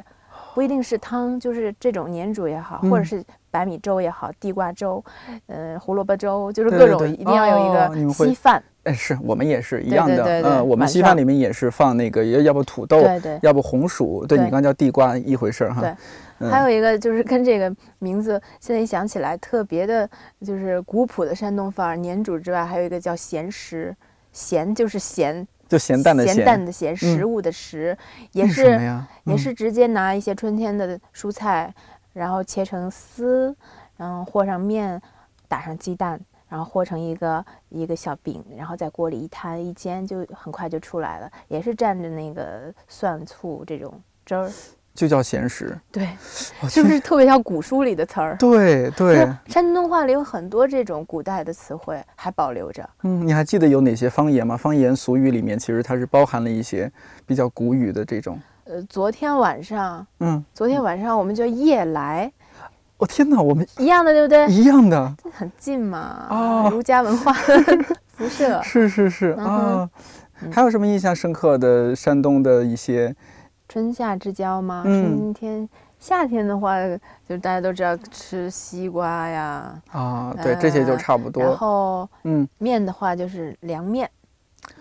[0.59, 5.01] 不一定是汤，就是这种黏煮也好，或者是白米粥也好，地瓜粥，
[5.47, 8.61] 嗯，胡萝卜粥，就是各种一定要有一个稀饭。
[8.83, 13.01] 哎，是我们也是一样的，嗯，我们稀饭里面也是放那个，要要不土豆，
[13.41, 15.79] 要不红薯，对你刚叫地瓜一回事儿哈。
[15.79, 20.09] 对，还有一个就是跟这个名字现在一想起来特别的，
[20.45, 23.95] 就是古朴的山东范儿，黏煮之外，还有一个叫咸食，
[24.33, 25.47] 咸就是咸。
[25.69, 27.95] 就咸淡的咸，咸淡的咸，食物的食，
[28.31, 28.77] 也是
[29.23, 31.71] 也是直接拿一些春天的蔬菜，
[32.11, 33.55] 然后切成丝，
[33.95, 34.99] 然后和上面，
[35.47, 44.51] 打上鸡蛋，然后和成一个一个小饼，然后在锅里一摊一煎，就很快就出来了，也是蘸着那个蒜醋这种汁儿。
[44.99, 46.09] 就叫闲时，对，
[46.67, 48.35] 是不是特别像古书里的词儿？
[48.37, 52.89] 对对，山东话里有很多这种古代的词汇还保留着。
[53.03, 54.57] 嗯，你还记得有哪些方言吗？
[54.57, 56.91] 方言俗语里面其实它是包含了一些
[57.25, 58.37] 比较古语的这种。
[58.65, 62.29] 呃，昨天晚上，嗯，昨天晚上我们叫夜来。
[62.97, 64.47] 我天哪，我们一样的对不对？
[64.47, 65.97] 一样的，很近嘛。
[66.29, 67.31] 啊，儒家文化
[68.11, 68.61] 辐射。
[68.63, 69.89] 是是是啊，
[70.51, 73.15] 还有什么印象深刻的山东的一些？
[73.69, 74.81] 春夏之交吗？
[74.83, 76.75] 春天、夏天的话，
[77.27, 79.79] 就大家都知道吃西瓜呀。
[79.91, 81.43] 啊，对，这些就差不多。
[81.43, 84.09] 然后，嗯，面的话就是凉面，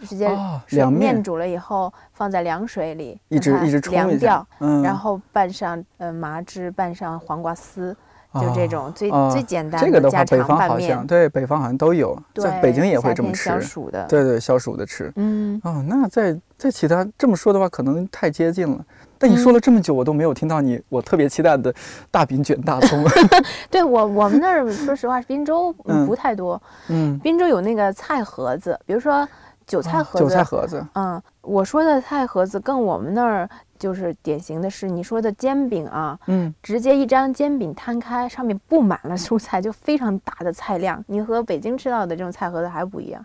[0.00, 0.34] 直接
[0.70, 7.94] 凉面煮了以后放在凉水里，一直一直凉掉，嗯然后拌上呃麻汁，拌上黄瓜丝。
[8.34, 13.48] 就这种最最简单的，这个的话，北方好像对北方好像都有，在北京也会这么吃。
[13.48, 15.10] 消暑的，对对，消暑的吃。
[15.16, 18.84] 嗯哦，那在在其他这么说的话，可能太接近了。
[19.20, 21.74] 但你说了这么久，我都没有听到你我特别期待的
[22.10, 23.04] 大饼卷大葱。
[23.70, 25.72] 对我我们那儿说实话是滨州
[26.06, 26.60] 不太多。
[26.88, 29.26] 嗯，滨州有那个菜盒子，比如说
[29.66, 30.24] 韭菜盒子。
[30.24, 30.86] 韭菜盒子。
[30.94, 33.48] 嗯，我说的菜盒子跟我们那儿
[33.78, 41.02] 就是典型的是你说的煎饼啊，嗯，直接一张煎饼摊开，上面布满了蔬菜，就非常大的菜量。
[41.06, 43.24] 你和北京吃到的这种菜盒子还不一样，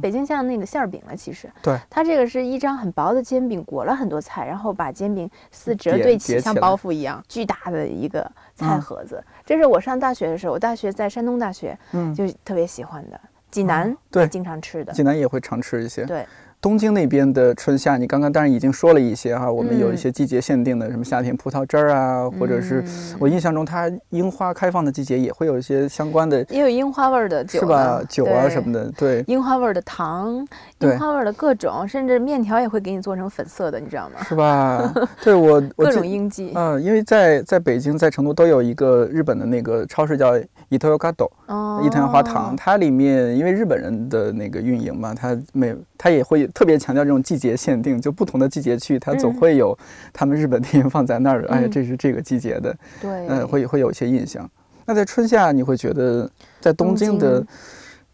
[0.00, 9.22] 北京像那个馅儿饼了，其实，对，它这个是一张很薄的煎饼，裹了很多菜，然后把煎饼四折对齐，像包袱一样，巨大的一个菜盒子。
[9.46, 13.20] 这是我上大学的时候，我大学在山东大学，嗯，就特别喜欢的。
[13.50, 16.26] 济南对，经常吃的，济南也会常吃一些，对。
[16.60, 22.82] 东京那边的春夏，你刚刚当然已经说了一些哈，我们有一些季节限定的，什么夏天葡萄汁儿啊，或者是
[23.18, 28.02] 我印象中它樱花开放的季节也会有一些相关的，也有樱花味儿的酒，是吧？
[28.08, 30.44] 酒啊什么的，对，樱花味儿的糖，
[30.80, 34.20] 樱花味儿的各种，甚至面条也会给你做成粉色的，你知道吗？
[34.24, 34.92] 是吧？
[35.22, 40.36] 对我 各种应季嗯，因为在在北京在成都都有一个日本的那个超市叫
[40.70, 47.22] 伊藤洋华豆，哦，伊藤洋华堂，它里面因为日本人的那个运营嘛，它每它也会特别强调这种。
[47.28, 49.76] 季节限定，就不同的季节去，它总会有
[50.14, 51.44] 他们日本店员放在那儿。
[51.48, 54.48] 哎，这是这个季节的，对，嗯，会会有一些印象。
[54.86, 57.44] 那在春夏，你会觉得在东京的，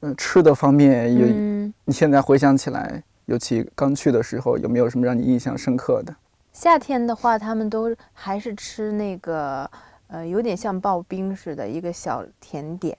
[0.01, 1.27] 嗯，吃的方面有，
[1.85, 6.13] 你现在回想起来，尤其刚去的时候，有没有什么让你印象深刻的？
[6.53, 9.71] 夏天的话，他们都还是吃那个。
[10.09, 12.97] 呃，有点像刨冰似的，一个小甜点，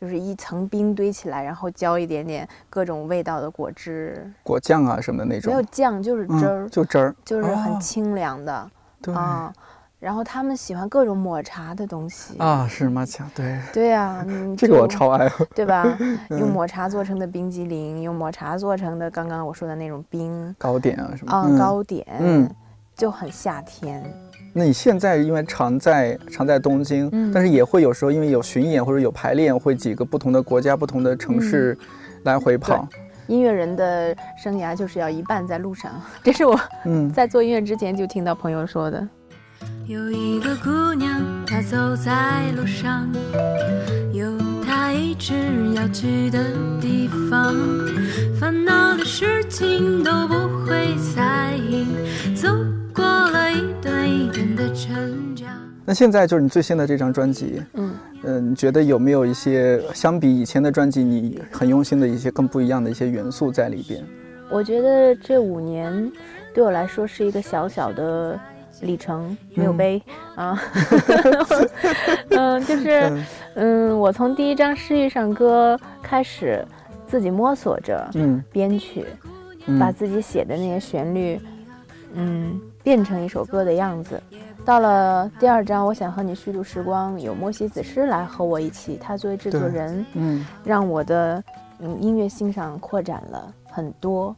[0.00, 5.52] 就是一层冰堆起来，然后浇一点点各种味道的果汁、果酱啊什么的那种。
[5.52, 8.70] 没有酱，就是汁儿，就汁儿，就是很清凉的。
[9.02, 9.52] 对啊，
[9.98, 13.60] 然后他们喜欢各种抹茶的东西啊，是抹茶，对。
[13.72, 14.24] 对 呀，
[14.56, 15.84] 这个我超爱， 对吧？
[16.30, 22.48] 用抹茶做成的冰激凌，用抹茶做成的刚刚我说的那种冰糕点啊什么啊，糕点，嗯，
[22.96, 24.02] 就很夏天。
[24.56, 31.76] 那你现在因为常在常在东京，但是也会有时候因为有巡演或者有排练，会几个不同的国家、不同的城市
[32.22, 32.88] 来回跑。
[33.26, 35.90] 音乐人的生涯就是要一半在路上，
[36.22, 36.56] 这是我
[37.12, 39.08] 在做音乐之前就听到朋友说的。
[39.86, 43.08] 有一个姑娘，她走在路上，
[44.12, 45.34] 有她一直
[45.74, 46.38] 要去的
[46.80, 47.54] 地方，
[48.38, 50.34] 烦恼的事情都不
[50.66, 51.86] 会在意。
[52.36, 52.48] 走。
[55.86, 57.92] 那现在就是你最新的这张专辑，嗯。
[58.26, 64.02] 嗯，你觉得有没有一些相比以前的专辑，你很用心的一些更不一样的一些元素在里边？
[64.50, 66.10] 我觉得这五年
[66.54, 68.40] 对我来说是一个小小的
[68.80, 70.02] 里程，没有碑
[70.36, 70.58] 啊。
[72.30, 73.12] 嗯，就是
[73.56, 76.64] 嗯，我从第一张《诗遇上歌》开始
[77.06, 79.04] 自己摸索着，嗯，编曲，
[79.78, 81.38] 把自己写的那些旋律，
[82.14, 82.60] 嗯。
[82.82, 84.22] 变成一首歌的样子。
[84.62, 91.42] 到了第二章，我想和你虚度时光，有莫西子诗来和我一起，他作为制作人，嗯，让我的
[91.78, 94.36] 嗯音乐欣赏扩展了很多。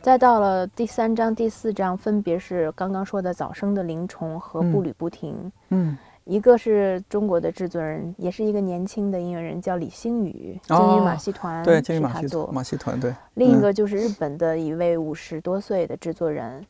[0.00, 5.94] 再到了第三章、第四章，分别是刚刚说的早生的灵虫和步履不停，嗯，
[6.24, 13.14] 一个是中国的制作人，也是一个年轻的音乐人，叫李星宇，金鱼马戏团，对，京剧马戏团，马戏团，对。
[13.34, 16.50] 另一个就是日本的一位五十多岁的制作人。
[16.58, 16.66] 嗯，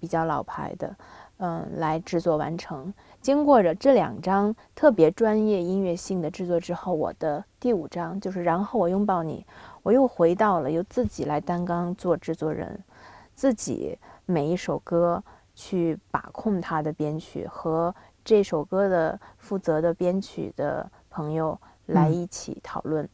[0.00, 0.96] 比较老牌的，
[1.36, 2.92] 嗯，来制作完成。
[3.20, 9.44] 经过着这两张特别专业音乐性的制作之后，我的第五张就是然后我拥抱你，
[9.82, 12.82] 我又回到了由自己来担纲做制作人，
[13.34, 15.22] 自己每一首歌
[15.54, 17.94] 去把控它的编曲和
[18.24, 23.06] 这首歌的负责的编曲的朋友来一起讨论。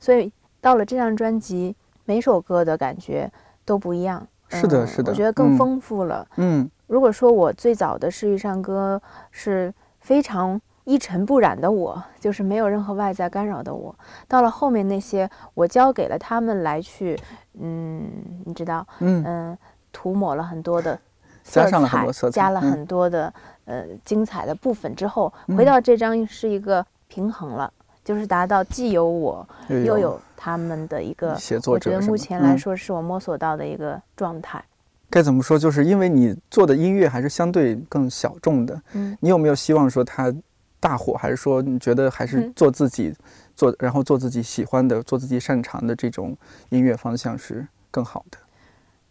[0.00, 3.30] 所以到了这张专辑，每首歌的感觉
[3.64, 4.26] 都不一样。
[4.60, 6.26] 是的，是的，我觉得更丰富了。
[6.36, 9.00] 嗯，如果说我最早的诗意唱歌
[9.30, 13.94] 是非常一尘不染的，我 就是没有任何外在干扰的我。
[14.28, 17.18] 到了后面那些，我交给了他们来去，
[17.60, 18.10] 嗯，
[18.44, 19.58] 你知道，嗯嗯，
[19.92, 20.98] 涂抹了很多的
[21.44, 23.32] 色彩，加了很多的
[23.64, 27.72] 呃精彩的部分之后，回到这张是一个平衡了，
[28.04, 30.20] 就是达到既有我又有。
[30.44, 34.60] 他们的一个写作者，我觉得目前来说是我摸索到的一个状态。
[35.08, 35.56] 该怎么说？
[35.56, 38.82] 就是因为你做的音乐还是相对更小众的。
[38.94, 40.34] 嗯，你有没有希望说它
[40.80, 41.14] 大火？
[41.14, 43.14] 还是说你觉得还是做自己
[43.54, 46.36] 做，然后做自己喜欢的、做自己擅长的这种
[46.70, 48.38] 音乐方向是更好的？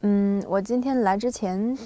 [0.01, 1.77] 嗯，我今天来之前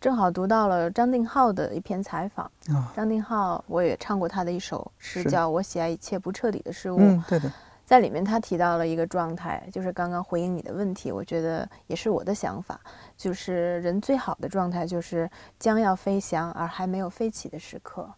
[0.00, 2.50] 正好读到了张定浩的一篇采访。
[2.96, 6.98] 张定浩，我也唱过他的一首诗，叫《我喜爱一切不彻底的事物》。
[7.00, 7.52] 嗯，对的。
[7.84, 12.80] 在里面，他提到了一个状态，就是刚刚回应你的问题，我觉得也是我的想法，
[13.14, 15.28] 就是人最好的状态就是
[15.58, 18.08] 将要飞翔而还没有飞起的时刻，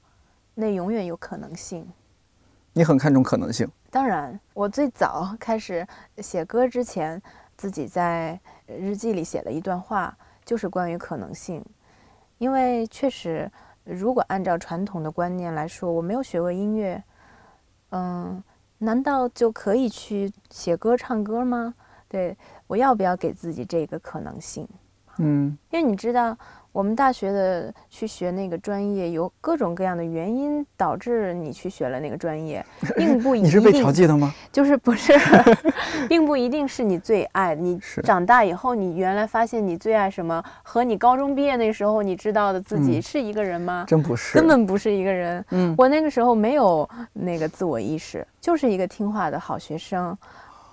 [0.54, 1.90] 那永远有可能性。
[2.74, 3.68] 你很看重可能性？
[3.90, 5.84] 当然，我最早开始
[6.18, 7.20] 写歌之前，
[7.56, 11.64] 自己在日记里写了一段话，就是关于可能性，
[12.38, 13.50] 因为确实，
[13.84, 17.02] 如果按照传统的观念来说，我没有学过音乐，
[17.90, 18.42] 嗯，
[18.78, 21.74] 难道就可以去写歌唱歌吗？
[22.08, 22.36] 对
[22.66, 24.68] 我要不要给自己这个可能性？
[25.18, 26.36] 嗯，因为你知道。
[26.72, 32.64] 我们大学的去学那个专业，有各种各样的原因导致你去学了那个专业，
[32.96, 33.46] 并不一定。
[33.46, 34.34] 你是被调剂的吗？
[34.50, 35.12] 就是不是，
[36.08, 37.54] 并不一定是你最爱。
[37.54, 43.84] 你长大以后，你原来发现你最爱什么，和你高中毕业那时候你知道的自己是一个人吗？
[43.86, 45.44] 真不是，根本不是一个人。
[45.50, 50.16] 嗯，我那个时候没有那个自我意识，就是一个听话的好学生。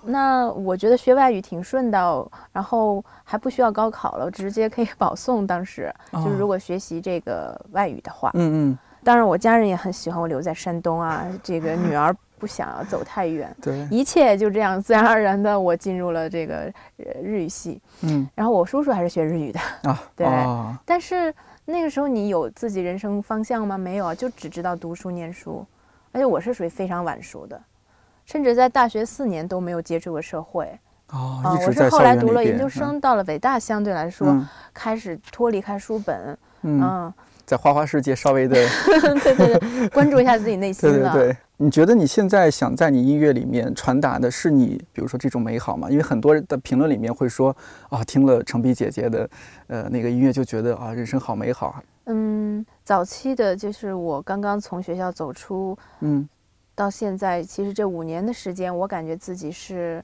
[0.02, 5.46] 那我觉得学外语挺顺的，然后还不需要高考了，直接可以保送。
[5.46, 8.78] 当时就是如果学习这个外语的话，嗯嗯。
[9.02, 13.54] 当然我家人也很喜欢我留在山东啊，这个女儿不想要走太远。
[13.62, 13.88] 对。
[13.90, 16.70] 一切就这样自然而然的，我进入了这个
[17.22, 17.80] 日语系。
[18.02, 18.28] 嗯。
[18.34, 20.02] 然后我叔叔还是学日语的啊。
[20.14, 20.26] 对。
[20.84, 21.34] 但是
[21.64, 23.78] 那个时候你有自己人生方向吗？
[23.78, 25.64] 没有啊，就只知道读书念书，
[26.12, 27.58] 而且我是属于非常晚熟的。
[28.30, 30.64] 甚至在大学四年都没有接触过社会
[31.08, 37.12] 哦，我是后来读了研究生，到了北大，相对来说开始脱离开书本，嗯，
[37.44, 38.54] 在花花世界稍微的
[39.24, 41.12] 对对对，关注一下自己内心了。
[41.12, 45.90] 对对对，你觉得你现在想在你音乐里面传达的是你，比如说这种美好吗？
[45.90, 47.54] 因为很多人的评论里面会说
[47.88, 49.28] 啊，听了程璧姐姐的
[49.66, 51.82] 呃那个音乐就觉得啊，人生好美好。
[52.06, 56.28] 嗯，早期的就是我刚刚从学校走出，嗯。
[56.80, 60.02] 到现在，其实这五年的时间，我感觉自己是，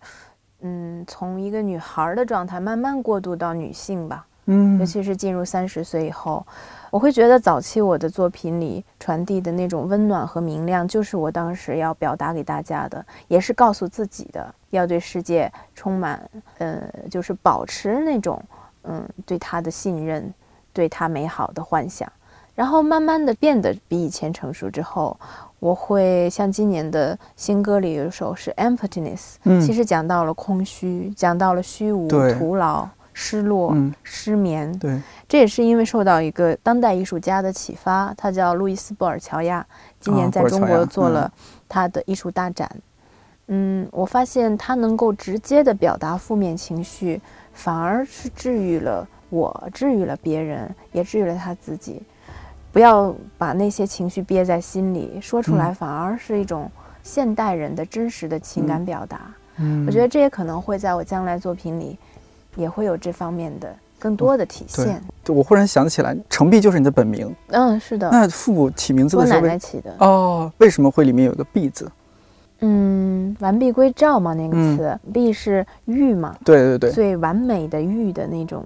[0.61, 4.27] 嗯，从一个女孩的状态慢慢过渡到女性吧。
[4.45, 6.47] 嗯，尤其是进入三十岁以后，
[6.91, 18.39] 我会觉得早期我的作品里传递的那种温暖和明亮，就是我当时要表达给大家的，也是告诉自己的，要对世界充满，呃，就是保持那种，
[18.83, 20.31] 嗯，对他的信任，
[20.75, 22.07] 对他美好的幻想。
[22.57, 25.17] 然后慢慢的变得比以前成熟之后。
[25.59, 34.71] 我会像今年的新歌里有一首是 Emptiness，其实讲到了空虚，讲到了虚无、徒劳、失落、失眠。
[34.79, 39.67] 对，这也是因为受到一个当代艺术家的启发，他叫路易斯·布尔乔亚，
[39.99, 41.33] 今年在中国做了
[41.67, 42.71] 他的艺术大展。
[43.47, 47.21] 嗯，我发现他能够直接的表达负面情绪，
[47.55, 52.03] 反而是治愈了我，治愈了别人，也治愈了他自己。
[52.77, 56.71] 不要把那些情绪憋在心里，说出来反而是一种
[57.03, 59.35] 现代人的真实的情感表达。
[59.57, 61.99] 嗯，我觉得这也可能会在我将来作品里，
[62.55, 65.03] 也会有这方面的更多的体现。
[65.25, 67.35] 对，我忽然想起来，程璧就是你的本名。
[67.47, 68.11] 嗯，是的。
[68.11, 69.95] 那父母起名字的时候，我奶奶起的。
[70.01, 71.91] 哦，为什么会里面有个璧字？
[72.61, 76.37] 嗯，完璧归赵嘛，那个词，璧是玉嘛？
[76.45, 78.63] 对对对，最完美的玉的那种。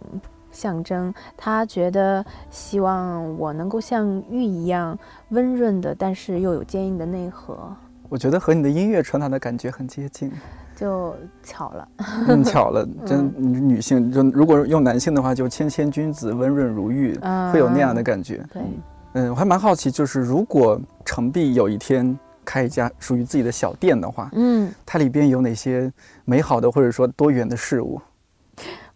[0.53, 4.99] 象征他觉得希望我能够像玉一样
[5.31, 7.57] 温润的，但是又有坚硬的内核。
[8.09, 10.33] 我觉得和你的音乐传达的感觉很接近，
[10.75, 11.89] 就巧了，
[12.27, 17.17] 嗯，巧了， 真女性就如果用男性的话，就谦谦君子，温润如玉，
[17.53, 18.45] 会有那样的感觉。
[18.53, 18.63] 对，
[19.13, 25.93] 嗯，我还蛮好奇，就是如果程璧有一天开一家属于自己的小店的话，嗯，它里边有哪些
[26.25, 28.01] 美好的或者说多元的事物？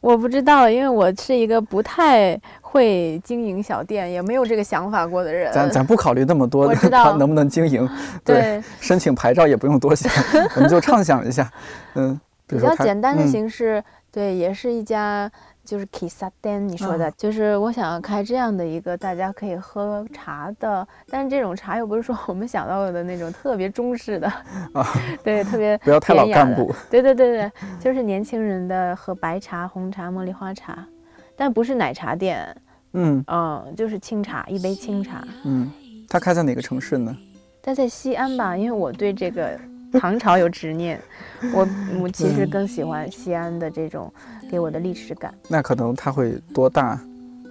[0.04, 5.50] 我不知道，因为我是一个不太会经营小店，也没有这个想法过的人。
[5.50, 7.88] 咱咱不考虑那么多，我知道能不能经营。
[8.22, 10.12] 对，申请牌照也不用多想，
[10.56, 11.50] 我们就畅想一下。
[11.94, 13.82] 嗯，比较简单的形式，
[14.12, 15.30] 对，也是一家。
[15.64, 24.28] 就是 Kisaden，你说的，就是我想要开这样的一个大家可以喝茶的，但是这种茶又不是说我们想到的那种特别中式的
[24.72, 24.86] 啊，
[25.24, 30.86] 对，特别不要太老干部，对对对对，就是年轻人的喝白茶、红茶、茉莉花茶，
[31.34, 32.54] 但不是奶茶店，
[32.92, 35.26] 嗯嗯，就是清茶，一杯清茶。
[35.44, 35.70] 嗯，
[36.08, 37.16] 他开在哪个城市呢？
[37.62, 39.58] 他在西安吧，因为我对这个。
[40.00, 41.00] 唐朝有执念，
[41.54, 41.68] 我
[42.00, 44.12] 我其实更喜欢西安的这种
[44.50, 45.34] 给我的历史感。
[45.48, 47.00] 那可能它会多大？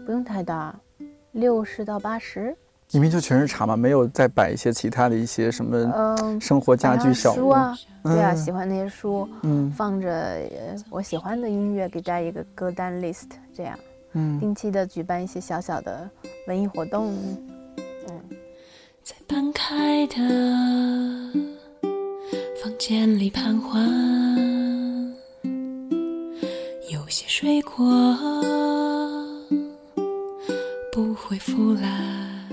[0.05, 0.75] 不用太大，
[1.31, 2.55] 六十到八十。
[2.91, 7.75] 里面就全是茶嘛，没有再摆一些其他的一些什么生活家居小书啊？
[8.03, 10.37] 对啊，喜欢那些书，嗯，放着
[10.91, 13.79] 我喜欢的音乐，给大家一个歌单 list，这样，
[14.11, 16.07] 嗯，定期的举办一些小小的
[16.47, 17.15] 文艺活动，
[18.09, 18.21] 嗯，
[19.01, 21.52] 在半开的。
[22.63, 23.77] 房间里徘徊，
[26.89, 27.85] 有些水果
[30.89, 32.47] 不会腐烂。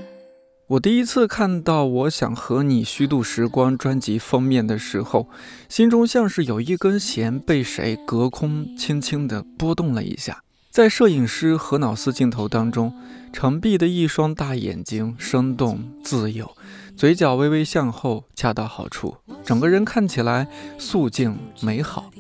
[0.67, 5.29] 我第一次看到《我想和你虚度时光》专辑封面的时候，
[5.69, 10.43] 心中像是有一根弦被谁隔空轻轻地拨动了一下。
[10.71, 12.95] 在摄影师何脑斯镜头当中，
[13.33, 16.57] 程璧的一双大眼睛生动自由，
[16.97, 20.47] 嘴角微微向后，恰到好处，整个人看起来
[20.79, 22.13] 素净美好。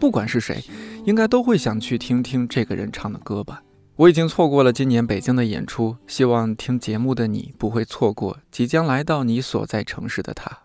[0.00, 0.64] 不管是谁，
[1.04, 3.62] 应该都会想去听听这个人唱的歌吧。
[3.94, 10.62] 我已经错过了今年北京的演出，希望听节目的你不会错过即将来到你所在城市的他。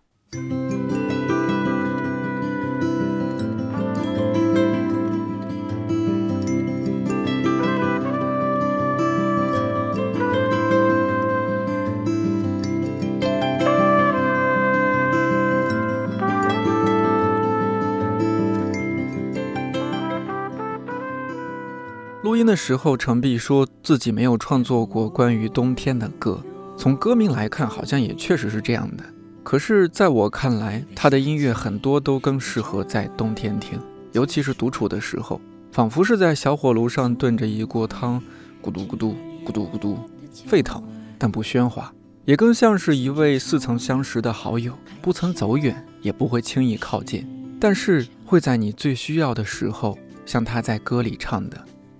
[22.47, 26.41] 的时候，程璧说自己没有创作过关于冬天的歌。
[26.77, 29.03] 从歌名来看，好像也确实是这样的。
[29.43, 33.79] 可是，在我看来，他的音乐很多都更适合在冬天听，
[34.13, 35.39] 尤其是独处的时候，
[35.71, 38.21] 仿佛是在小火炉上炖着一锅汤，
[38.63, 39.97] 咕嘟咕嘟咕嘟咕嘟，
[40.45, 40.83] 沸腾
[41.17, 41.93] 但不喧哗，
[42.25, 47.27] 也更像是一位似曾相识的好友，不曾走远，也不会轻易靠近，
[47.59, 51.57] 但是会在你最需要的时候，像他在歌里唱的。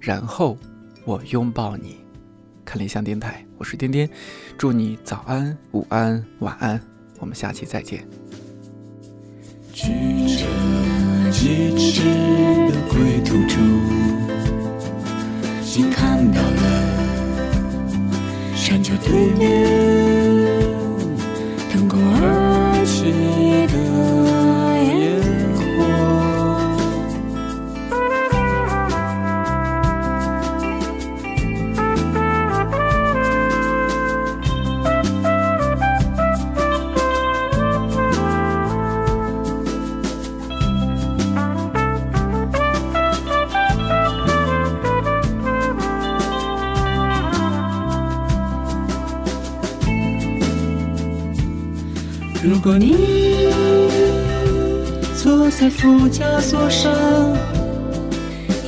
[0.08, 0.58] 然后
[1.04, 1.98] 我拥抱你，
[2.64, 4.10] 看理想电台，我是颠颠，
[4.58, 6.82] 祝你早安、午安、晚安，
[7.20, 8.08] 我们下期再见。
[9.74, 9.90] 举
[10.38, 10.46] 着
[11.30, 12.06] 几尺
[12.72, 13.60] 的归途中，
[15.62, 16.62] 竟看到了
[18.56, 20.07] 山丘对面。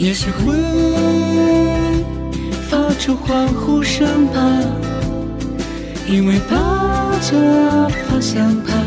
[0.09, 0.51] 也许会
[2.67, 4.41] 发出欢呼声吧，
[6.07, 6.57] 因为抱
[7.21, 8.83] 着方向盘，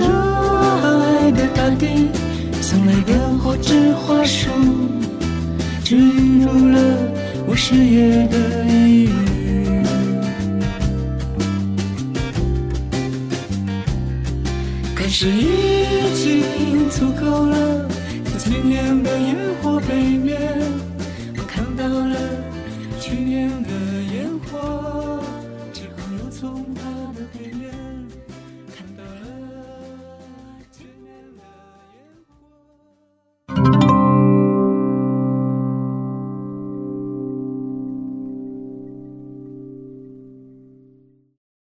[0.00, 2.08] 热爱的大地
[2.60, 4.50] 送来的火纸花束，
[5.84, 6.98] 植入了
[7.46, 9.06] 我视野的一
[15.06, 15.10] 隅。
[15.12, 17.86] 是已经足够了。
[19.90, 20.59] 背面。